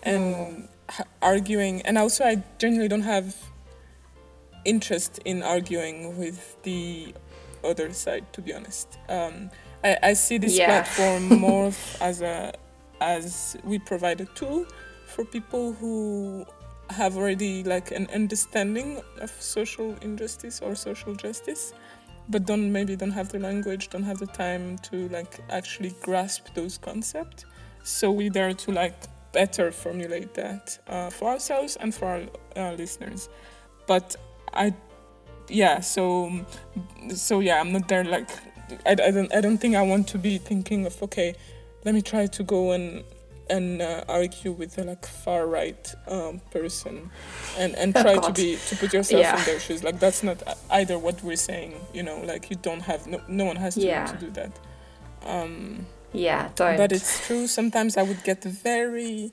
[0.03, 1.05] and oh.
[1.20, 1.82] arguing.
[1.82, 3.34] And also, I generally don't have
[4.64, 7.12] interest in arguing with the
[7.64, 8.24] other side.
[8.34, 9.51] To be honest, um,
[9.82, 10.66] I, I see this yeah.
[10.66, 12.55] platform more as a
[13.01, 14.64] as we provide a tool
[15.07, 16.47] for people who
[16.91, 21.72] have already like an understanding of social injustice or social justice
[22.29, 26.55] but don't maybe don't have the language don't have the time to like actually grasp
[26.55, 27.45] those concepts.
[27.83, 28.95] So we there to like
[29.33, 33.29] better formulate that uh, for ourselves and for our listeners.
[33.87, 34.16] But
[34.57, 34.72] i
[35.49, 36.33] yeah so
[37.14, 38.29] so yeah i'm not there like
[38.85, 41.35] I, I don't i don't think i want to be thinking of okay
[41.85, 43.05] let me try to go and
[43.49, 47.11] and uh, argue with a like far right um, person
[47.59, 49.39] and and oh, try to be to put yourself yeah.
[49.39, 52.81] in their shoes like that's not either what we're saying you know like you don't
[52.81, 54.07] have no, no one has to, yeah.
[54.07, 54.53] to do that
[55.25, 56.77] um, yeah don't.
[56.77, 59.33] but it's true sometimes i would get very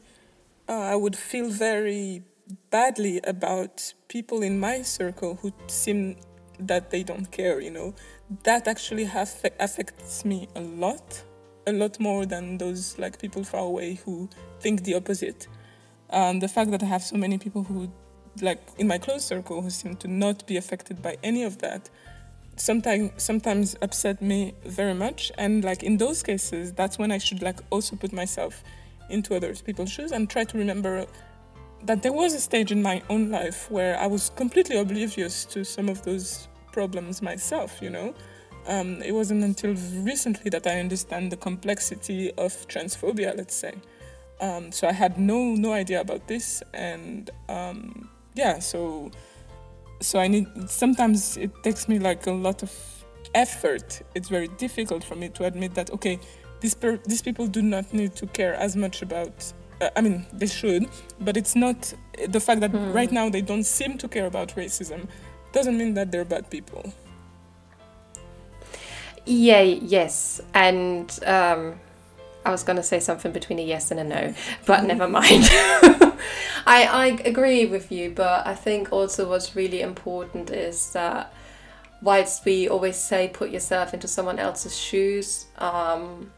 [0.69, 2.23] uh, i would feel very
[2.69, 6.15] badly about people in my circle who seem
[6.59, 7.93] that they don't care you know
[8.43, 11.23] that actually have, affects me a lot
[11.65, 15.47] a lot more than those like people far away who think the opposite.
[16.09, 17.89] Um, the fact that I have so many people who,
[18.41, 21.89] like in my close circle, who seem to not be affected by any of that,
[22.55, 25.31] sometimes sometimes upset me very much.
[25.37, 28.63] And like in those cases, that's when I should like also put myself
[29.09, 31.05] into other people's shoes and try to remember
[31.83, 35.65] that there was a stage in my own life where I was completely oblivious to
[35.65, 37.81] some of those problems myself.
[37.81, 38.13] You know
[38.67, 43.73] um, it wasn't until recently that I understand the complexity of transphobia, let's say.
[44.39, 49.11] Um, so I had no no idea about this, and um, yeah, so
[50.01, 50.47] so I need.
[50.69, 52.71] Sometimes it takes me like a lot of
[53.35, 54.01] effort.
[54.15, 56.19] It's very difficult for me to admit that okay,
[56.61, 59.53] these per- these people do not need to care as much about.
[59.81, 60.87] Uh, I mean, they should,
[61.19, 61.93] but it's not
[62.27, 62.93] the fact that mm.
[62.93, 65.07] right now they don't seem to care about racism
[65.51, 66.93] doesn't mean that they're bad people.
[69.25, 70.41] Yeah, yes.
[70.53, 71.79] And um,
[72.45, 74.33] I was going to say something between a yes and a no,
[74.65, 74.87] but mm-hmm.
[74.87, 75.43] never mind.
[76.65, 81.33] I, I agree with you, but I think also what's really important is that
[82.01, 86.31] whilst we always say put yourself into someone else's shoes, um,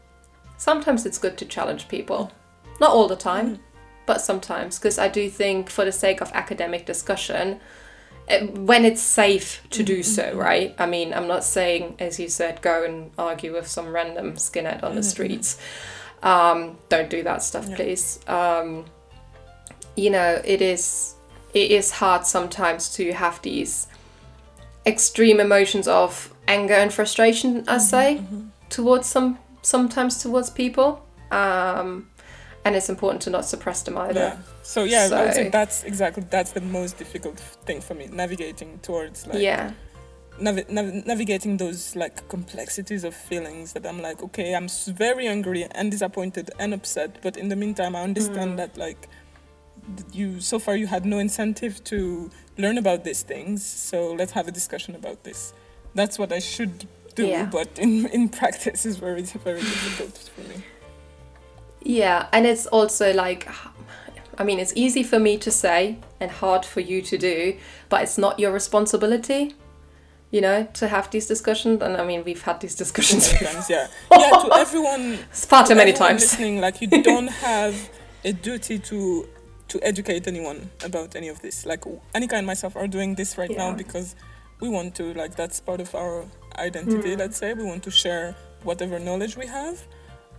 [0.56, 2.32] sometimes it's good to challenge people.
[2.80, 3.60] Not all the time, mm.
[4.04, 7.60] but sometimes, because I do think for the sake of academic discussion,
[8.54, 10.38] when it's safe to do so, mm-hmm.
[10.38, 10.74] right?
[10.78, 14.82] I mean, I'm not saying, as you said, go and argue with some random skinhead
[14.82, 15.08] on the mm-hmm.
[15.08, 15.58] streets.
[16.22, 18.18] Um, don't do that stuff, please.
[18.26, 18.86] Um,
[19.94, 21.14] you know, it is
[21.54, 23.86] it is hard sometimes to have these
[24.84, 28.48] extreme emotions of anger and frustration, I mm-hmm, say, mm-hmm.
[28.70, 31.06] towards some sometimes towards people.
[31.30, 32.10] Um,
[32.66, 34.20] and it's important to not suppress them either.
[34.20, 34.38] Yeah.
[34.62, 38.08] So yeah, so, I would say that's exactly that's the most difficult thing for me,
[38.10, 39.72] navigating towards like yeah.
[40.38, 45.66] Nav- nav- navigating those like complexities of feelings that I'm like, okay, I'm very angry
[45.70, 48.56] and disappointed and upset, but in the meantime, I understand mm.
[48.56, 49.08] that like
[50.12, 54.48] you so far you had no incentive to learn about these things, so let's have
[54.48, 55.54] a discussion about this.
[55.94, 57.46] That's what I should do, yeah.
[57.46, 60.64] but in in practice is very very difficult for me.
[61.86, 63.48] Yeah, and it's also like,
[64.36, 67.56] I mean, it's easy for me to say and hard for you to do,
[67.88, 69.54] but it's not your responsibility,
[70.32, 71.80] you know, to have these discussions.
[71.80, 73.28] And I mean, we've had these discussions.
[73.32, 74.30] Times, yeah, yeah.
[74.30, 76.22] To everyone, far too many times.
[76.22, 77.74] Listening, like you don't have
[78.24, 79.28] a duty to
[79.68, 81.64] to educate anyone about any of this.
[81.66, 81.82] Like
[82.14, 83.58] Annika and myself are doing this right yeah.
[83.58, 84.16] now because
[84.58, 85.14] we want to.
[85.14, 86.24] Like that's part of our
[86.58, 87.14] identity.
[87.14, 87.18] Mm.
[87.18, 88.34] Let's say we want to share
[88.64, 89.86] whatever knowledge we have.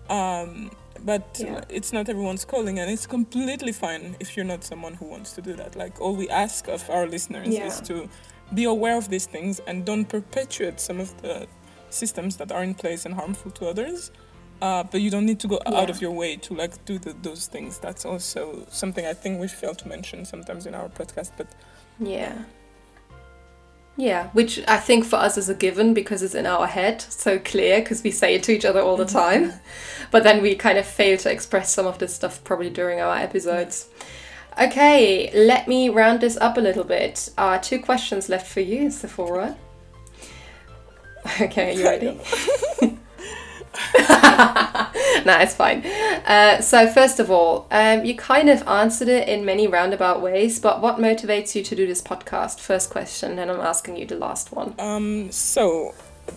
[0.09, 0.71] Um,
[1.05, 1.61] but Yeah.
[1.69, 5.41] it's not everyone's calling, and it's completely fine if you're not someone who wants to
[5.41, 5.75] do that.
[5.75, 7.67] Like all we ask of our listeners Yeah.
[7.67, 8.09] is to
[8.53, 11.47] be aware of these things and don't perpetuate some of the
[11.89, 14.11] systems that are in place and harmful to others.
[14.61, 17.13] Uh, but you don't need to go out of your way to like do the,
[17.21, 17.77] those things.
[17.79, 21.31] That's also something I think we fail to mention sometimes in our podcast.
[21.37, 21.47] But
[21.99, 22.33] Yeah.
[23.99, 27.39] Yeah, which I think for us is a given because it's in our head, so
[27.39, 29.53] clear because we say it to each other all the time.
[30.11, 33.17] But then we kind of fail to express some of this stuff probably during our
[33.17, 33.89] episodes.
[34.61, 37.29] Okay, let me round this up a little bit.
[37.37, 39.57] Uh, two questions left for you, Sephora.
[41.41, 42.19] Okay, are you ready?
[45.25, 45.85] no, it's fine.
[45.85, 50.59] Uh, so, first of all, um, you kind of answered it in many roundabout ways,
[50.59, 52.59] but what motivates you to do this podcast?
[52.59, 54.73] First question, and I'm asking you the last one.
[54.79, 55.93] Um, so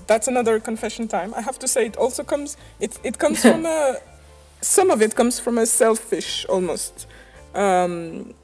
[0.07, 1.35] that's another confession time.
[1.35, 3.97] I have to say it also comes it it comes from a
[4.61, 7.07] some of it comes from a selfish almost
[7.55, 8.35] um,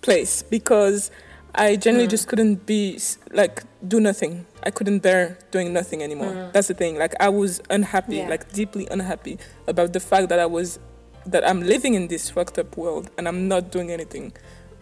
[0.00, 1.10] place because
[1.54, 2.98] I generally just couldn't be
[3.32, 4.46] like do nothing.
[4.62, 6.50] I couldn't bear doing nothing anymore.
[6.52, 6.96] That's the thing.
[6.96, 8.28] Like I was unhappy, Yeah.
[8.28, 10.78] like deeply unhappy about the fact that I was
[11.26, 14.32] that I'm living in this fucked up world and I'm not doing anything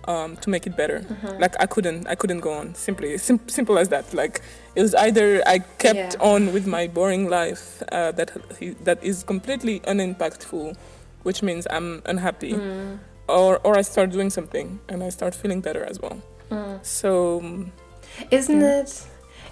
[0.09, 1.05] um, to make it better.
[1.39, 2.75] Like I couldn't, I couldn't go on.
[2.75, 4.15] Simply, sim- simple as that.
[4.15, 4.41] Like
[4.77, 6.21] it was either I kept Yeah.
[6.33, 8.31] on with my boring life uh, that
[8.85, 10.77] that is completely unimpactful,
[11.25, 12.55] which means I'm unhappy,
[13.29, 16.23] or or I start doing something and I start feeling better as well.
[16.83, 17.73] So um,
[18.31, 19.07] Isn't it?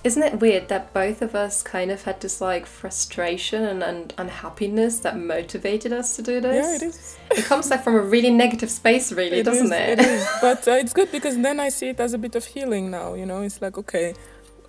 [0.04, 4.14] Isn't it weird that both of us kind of had this like frustration and, and
[4.16, 6.64] unhappiness that motivated us to do this?
[6.64, 7.18] yeah, it is.
[7.32, 9.98] It comes like from a really negative space, really, doesn't is, it?
[9.98, 10.28] It is.
[10.40, 13.14] But uh, it's good because then I see it as a bit of healing now.
[13.14, 14.14] You know, it's like okay,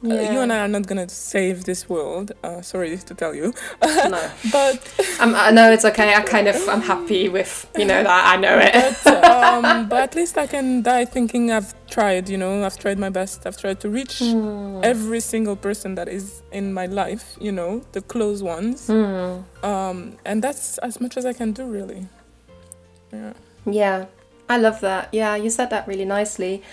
[0.04, 2.32] uh, you and I are not gonna save this world.
[2.44, 6.14] Uh, sorry to tell you, no, but I'm, I know it's okay.
[6.14, 8.96] I kind of I'm happy with you know that I know it.
[9.04, 9.24] but,
[9.66, 12.30] um, but at least I can die thinking I've tried.
[12.30, 13.46] You know, I've tried my best.
[13.46, 14.80] I've tried to reach Hmm.
[14.84, 17.36] every single person that is in my life.
[17.42, 18.88] You know, the close ones.
[18.88, 19.40] Hmm.
[19.64, 22.08] Um, and that's as much as I can do, really.
[23.12, 23.34] Yeah.
[23.66, 24.06] Yeah,
[24.48, 25.10] I love that.
[25.12, 26.64] Yeah, you said that really nicely.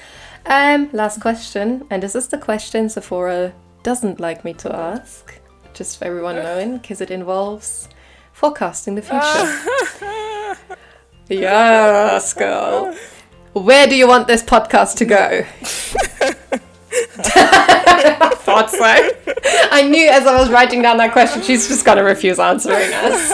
[0.48, 5.40] Um, last question, and this is the question Sephora doesn't like me to ask,
[5.74, 7.88] just for everyone knowing, because it involves
[8.32, 10.56] forecasting the future.
[11.28, 12.94] yes, girl.
[13.54, 15.44] Where do you want this podcast to go?
[18.46, 18.82] I thought so.
[19.72, 23.32] I knew as I was writing down that question, she's just gonna refuse answering us.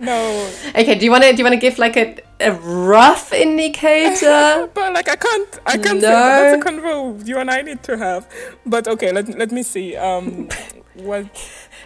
[0.00, 3.32] No, Okay, do you want to do you want to give like a, a rough
[3.32, 4.68] indicator?
[4.74, 6.00] but like I can't, I can't.
[6.00, 6.08] No.
[6.08, 8.28] Say, that's a convo you and I need to have.
[8.66, 9.96] But okay, let let me see.
[9.96, 10.48] Um,
[10.94, 11.26] what?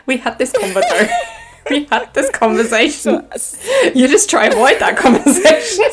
[0.06, 1.14] we had this conversation.
[1.70, 3.26] we had this conversation.
[3.38, 3.58] So,
[3.94, 5.84] You just try avoid that conversation,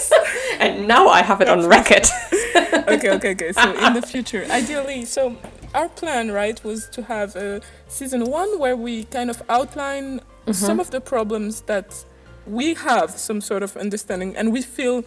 [0.60, 2.08] and now I have it on record.
[2.88, 3.52] okay, okay, okay.
[3.52, 5.38] So in the future, ideally, so
[5.74, 10.22] our plan, right, was to have a season one where we kind of outline
[10.52, 12.06] some of the problems that
[12.46, 15.04] we have some sort of understanding, and we feel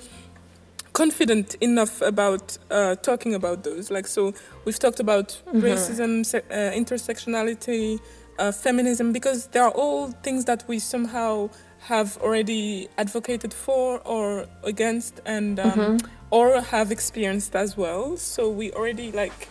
[0.92, 3.90] confident enough about uh, talking about those.
[3.90, 4.32] Like, so
[4.64, 8.00] we've talked about racism, se- uh, intersectionality,
[8.38, 11.50] uh, feminism, because they are all things that we somehow
[11.88, 15.98] have already advocated for or against, and um,
[16.30, 18.16] or have experienced as well.
[18.16, 19.48] So we already like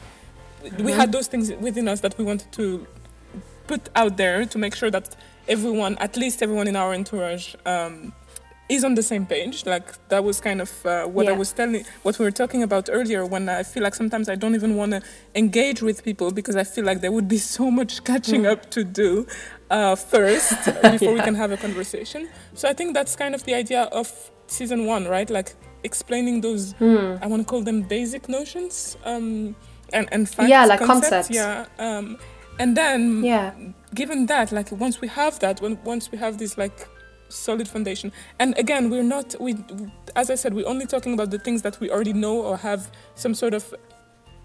[0.80, 2.86] we had those things within us that we wanted to
[3.68, 5.16] put out there to make sure that
[5.48, 8.14] everyone, at least everyone in our entourage, um,
[8.68, 9.66] is on the same page.
[9.66, 12.90] Like that was kind of uh, what I was telling, what we were talking about
[12.92, 13.26] earlier.
[13.26, 15.02] When I feel like sometimes I don't even want to
[15.36, 18.84] engage with people because I feel like there would be so much catching up to
[18.84, 19.28] do
[19.70, 20.54] uh, first
[20.92, 22.28] before we can have a conversation.
[22.54, 24.12] So I think that's kind of the idea of
[24.48, 25.30] season one, right?
[25.30, 25.54] Like
[25.84, 26.74] explaining those.
[26.74, 27.16] Hmm.
[27.22, 28.98] I want to call them basic notions.
[29.06, 29.56] Um,
[29.94, 31.30] and and facts, Yeah, like concepts.
[31.30, 31.66] Yeah.
[31.80, 32.18] Um,
[32.60, 33.54] and then Yeah.
[33.94, 36.88] given that like once we have that when once we have this like
[37.30, 39.56] solid foundation and again we're not we
[40.16, 42.90] as i said we're only talking about the things that we already know or have
[43.16, 43.74] some sort of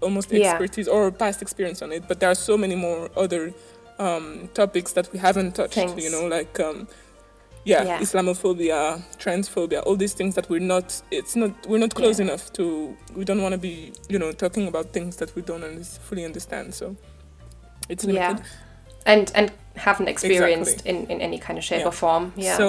[0.01, 0.49] almost Yeah.
[0.49, 3.53] expertise or past experience on it but there are so many more other
[4.01, 6.87] um, topics that we haven't touched you know like um,
[7.65, 7.99] yeah, Yeah.
[7.99, 12.25] islamophobia transphobia all these things that we're not it's not we're not close Yeah.
[12.27, 12.63] enough to
[13.15, 16.73] we don't want to be you know talking about things that we don't fully understand
[16.73, 16.95] so
[17.89, 18.45] it's limited Yeah.
[19.05, 21.87] And and haven't experienced in, in any kind of shape Yeah.
[21.87, 22.33] or form.
[22.35, 22.57] Yeah.
[22.57, 22.67] So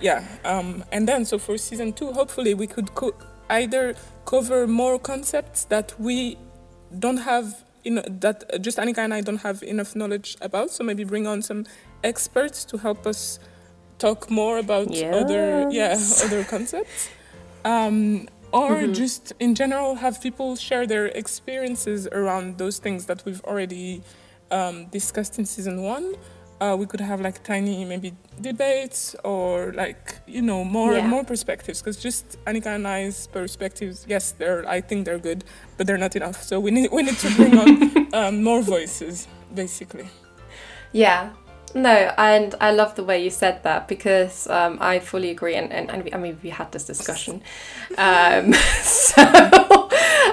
[0.00, 3.18] yeah, um, and then so for season two, hopefully we could co-
[3.50, 3.94] either
[4.24, 6.38] cover more concepts that we
[6.98, 7.46] don't have
[7.84, 10.70] in that just Annika and I don't have enough knowledge about.
[10.70, 11.66] So maybe bring on some
[12.02, 13.38] experts to help us
[13.98, 17.10] talk more about other yeah other concepts
[17.64, 23.42] um, or just in general have people share their experiences around those things that we've
[23.44, 24.02] already
[24.50, 26.14] um, discussed in season one
[26.60, 31.06] uh, we could have like tiny maybe debates or like you know more Yeah.
[31.06, 35.44] more perspectives because just Annika and I's perspectives yes they're I think they're good
[35.76, 37.68] but they're not enough so we need we need to bring on
[38.14, 40.06] um, more voices basically
[40.92, 41.30] Yeah.
[41.74, 45.70] No, and I love the way you said that because um, I fully agree, and,
[45.70, 47.42] and, and we, I mean we had this discussion,
[47.98, 49.22] um, so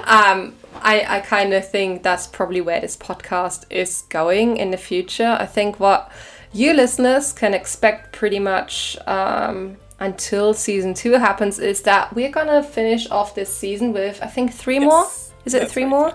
[0.06, 0.54] um,
[0.86, 5.36] I I kind of think that's probably where this podcast is going in the future.
[5.40, 6.12] I think what
[6.54, 12.64] you listeners can expect pretty much um, until season two happens is that we're gonna
[12.64, 15.08] finish off this season with I think three more.
[15.44, 16.14] Is it three right, more?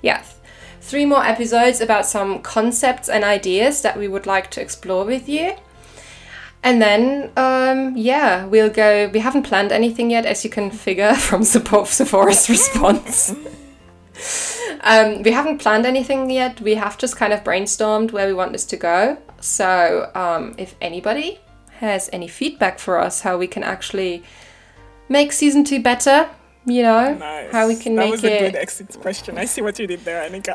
[0.00, 0.22] Yeah.
[0.80, 5.28] Three more episodes about some concepts and ideas that we would like to explore with
[5.28, 5.54] you.
[6.62, 9.08] And then, um, yeah, we'll go.
[9.12, 13.34] We haven't planned anything yet, as you can figure from Support Sephora's response.
[14.82, 16.60] Um, we haven't planned anything yet.
[16.60, 19.18] We have just kind of brainstormed where we want this to go.
[19.40, 21.40] So, um, if anybody
[21.78, 24.22] has any feedback for us, how we can actually
[25.08, 26.28] make season two better,
[26.66, 27.52] you know, Nice.
[27.52, 29.38] how we can that make was a good exit question.
[29.38, 30.54] I see what you did there, Annika.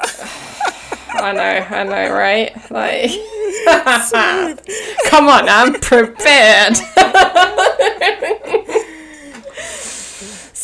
[1.16, 2.72] I know, I know, right?
[2.72, 3.12] Like,
[5.10, 6.78] come on, I'm prepared.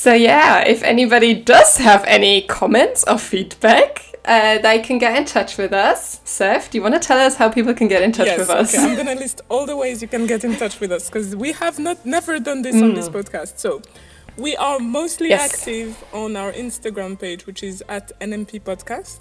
[0.03, 3.91] so, yeah, if anybody does have any comments or feedback,
[4.25, 6.21] uh, they can get in touch with us.
[6.23, 8.49] Seth, do you want to tell us how people can get in touch yes, with
[8.49, 8.73] us?
[8.73, 8.83] okay.
[8.83, 11.51] I'm gonna list all the ways you can get in touch with us because we
[11.53, 13.53] have not never done this on this podcast.
[13.65, 13.81] So
[14.45, 15.37] we are mostly Mm.
[15.37, 15.53] Yes.
[15.53, 19.19] active on our Instagram page, which is at NMP Podcast.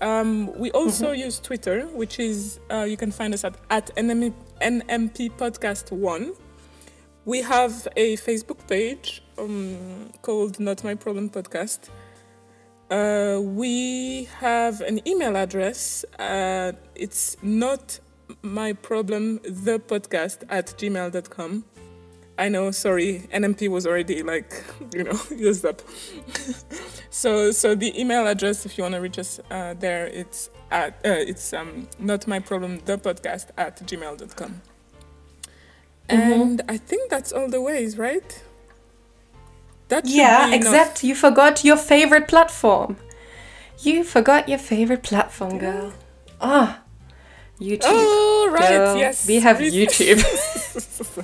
[0.00, 1.26] Um, we also Mm-hmm.
[1.26, 4.32] use Twitter, which is uh, you can find us at at NMP,
[4.62, 6.32] NMP Podcast One.
[7.26, 11.88] We have a Facebook page um, called Not My Problem Podcast.
[12.90, 16.04] Uh, we have an email address.
[16.18, 18.00] Uh, it's not
[18.42, 21.64] my problem, the podcast at gmail.com.
[22.38, 24.64] I know, sorry, NMP was already like,
[24.94, 25.82] you know, used up.
[27.10, 30.94] so, so the email address, if you want to reach us uh, there, it's at,
[31.04, 34.62] uh, it's um, not my problem, the podcast at gmail.com.
[36.08, 38.42] And I think that's all the ways, right?
[39.90, 42.96] That yeah, except you forgot your favorite platform.
[43.78, 45.92] You forgot your favorite platform, girl.
[46.40, 46.80] Ah,
[47.60, 47.80] YouTube.
[47.84, 49.26] Oh, right, Girl, yes.
[49.26, 50.22] We have YouTube.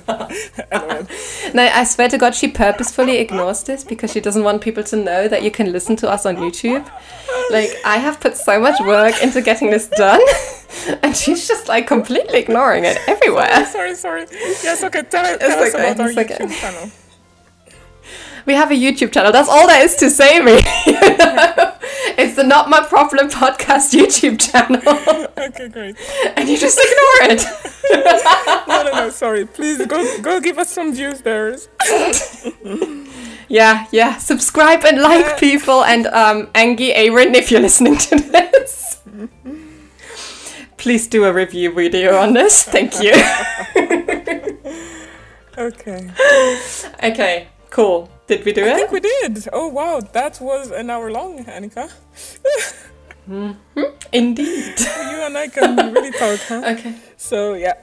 [1.53, 4.95] No, I swear to God, she purposefully ignores this because she doesn't want people to
[4.97, 6.85] know that you can listen to us on YouTube.
[7.51, 10.19] Like, I have put so much work into getting this done,
[11.03, 13.65] and she's just like completely ignoring it everywhere.
[13.65, 14.25] sorry, sorry.
[14.61, 16.35] Yes, okay, tell, tell us okay, about our it's okay.
[16.35, 16.91] YouTube channel.
[18.47, 19.31] We have a YouTube channel.
[19.33, 20.53] That's all there is to say, me.
[20.85, 21.73] You know?
[22.17, 24.81] It's the Not My Problem podcast YouTube channel,
[25.37, 25.95] Okay, great.
[26.37, 27.45] and you just ignore it.
[28.67, 29.45] No, no, no, sorry.
[29.45, 31.55] Please go go give us some views there.
[33.49, 34.17] Yeah, yeah.
[34.17, 38.99] Subscribe and like people, and um, Angie Aaron, if you're listening to this.
[40.75, 42.63] Please do a review video on this.
[42.63, 43.13] Thank you.
[45.57, 46.09] Okay.
[47.01, 48.09] Okay, cool.
[48.27, 48.71] Did we do I it?
[48.73, 49.47] I think we did.
[49.53, 50.01] Oh, wow.
[50.01, 51.89] That was an hour long, Annika.
[54.11, 54.79] Indeed.
[55.11, 56.61] You and I can really talk, huh?
[56.77, 56.93] Okay.
[57.17, 57.73] So, yeah.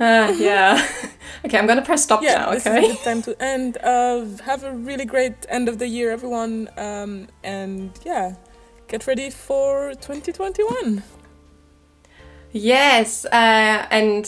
[0.00, 0.86] Ah, yeah.
[1.44, 2.96] Okay, I'm gonna press stop Yeah, now, this is okay?
[3.04, 3.76] time to end.
[3.82, 6.70] Uh, have a really great end of the year, everyone.
[6.78, 8.36] Um, and, yeah,
[8.88, 11.02] get ready for 2021.
[12.52, 14.24] Yes, uh, and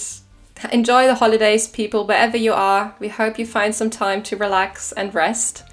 [0.73, 2.95] enjoy the holidays, people, wherever you are.
[2.99, 5.65] We hope you find some time to relax and rest.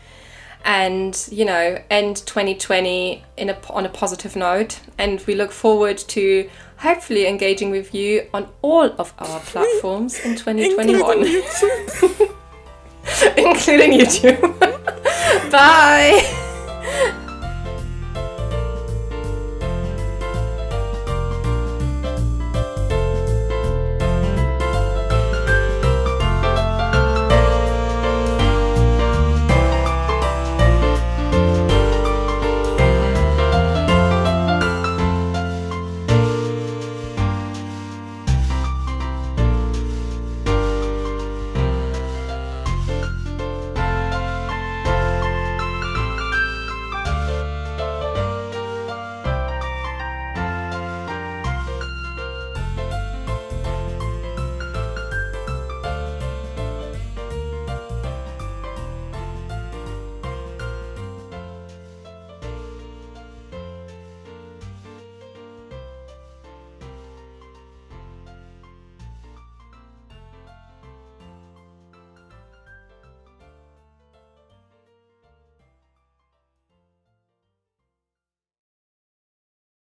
[0.65, 4.79] And, you know, end 2020 in a, on a positive note.
[4.97, 10.35] And we look forward to hopefully engaging with you on all of our platforms in
[10.35, 12.35] 2021, Including YouTube.
[13.37, 15.51] including YouTube.
[15.51, 17.19] Bye.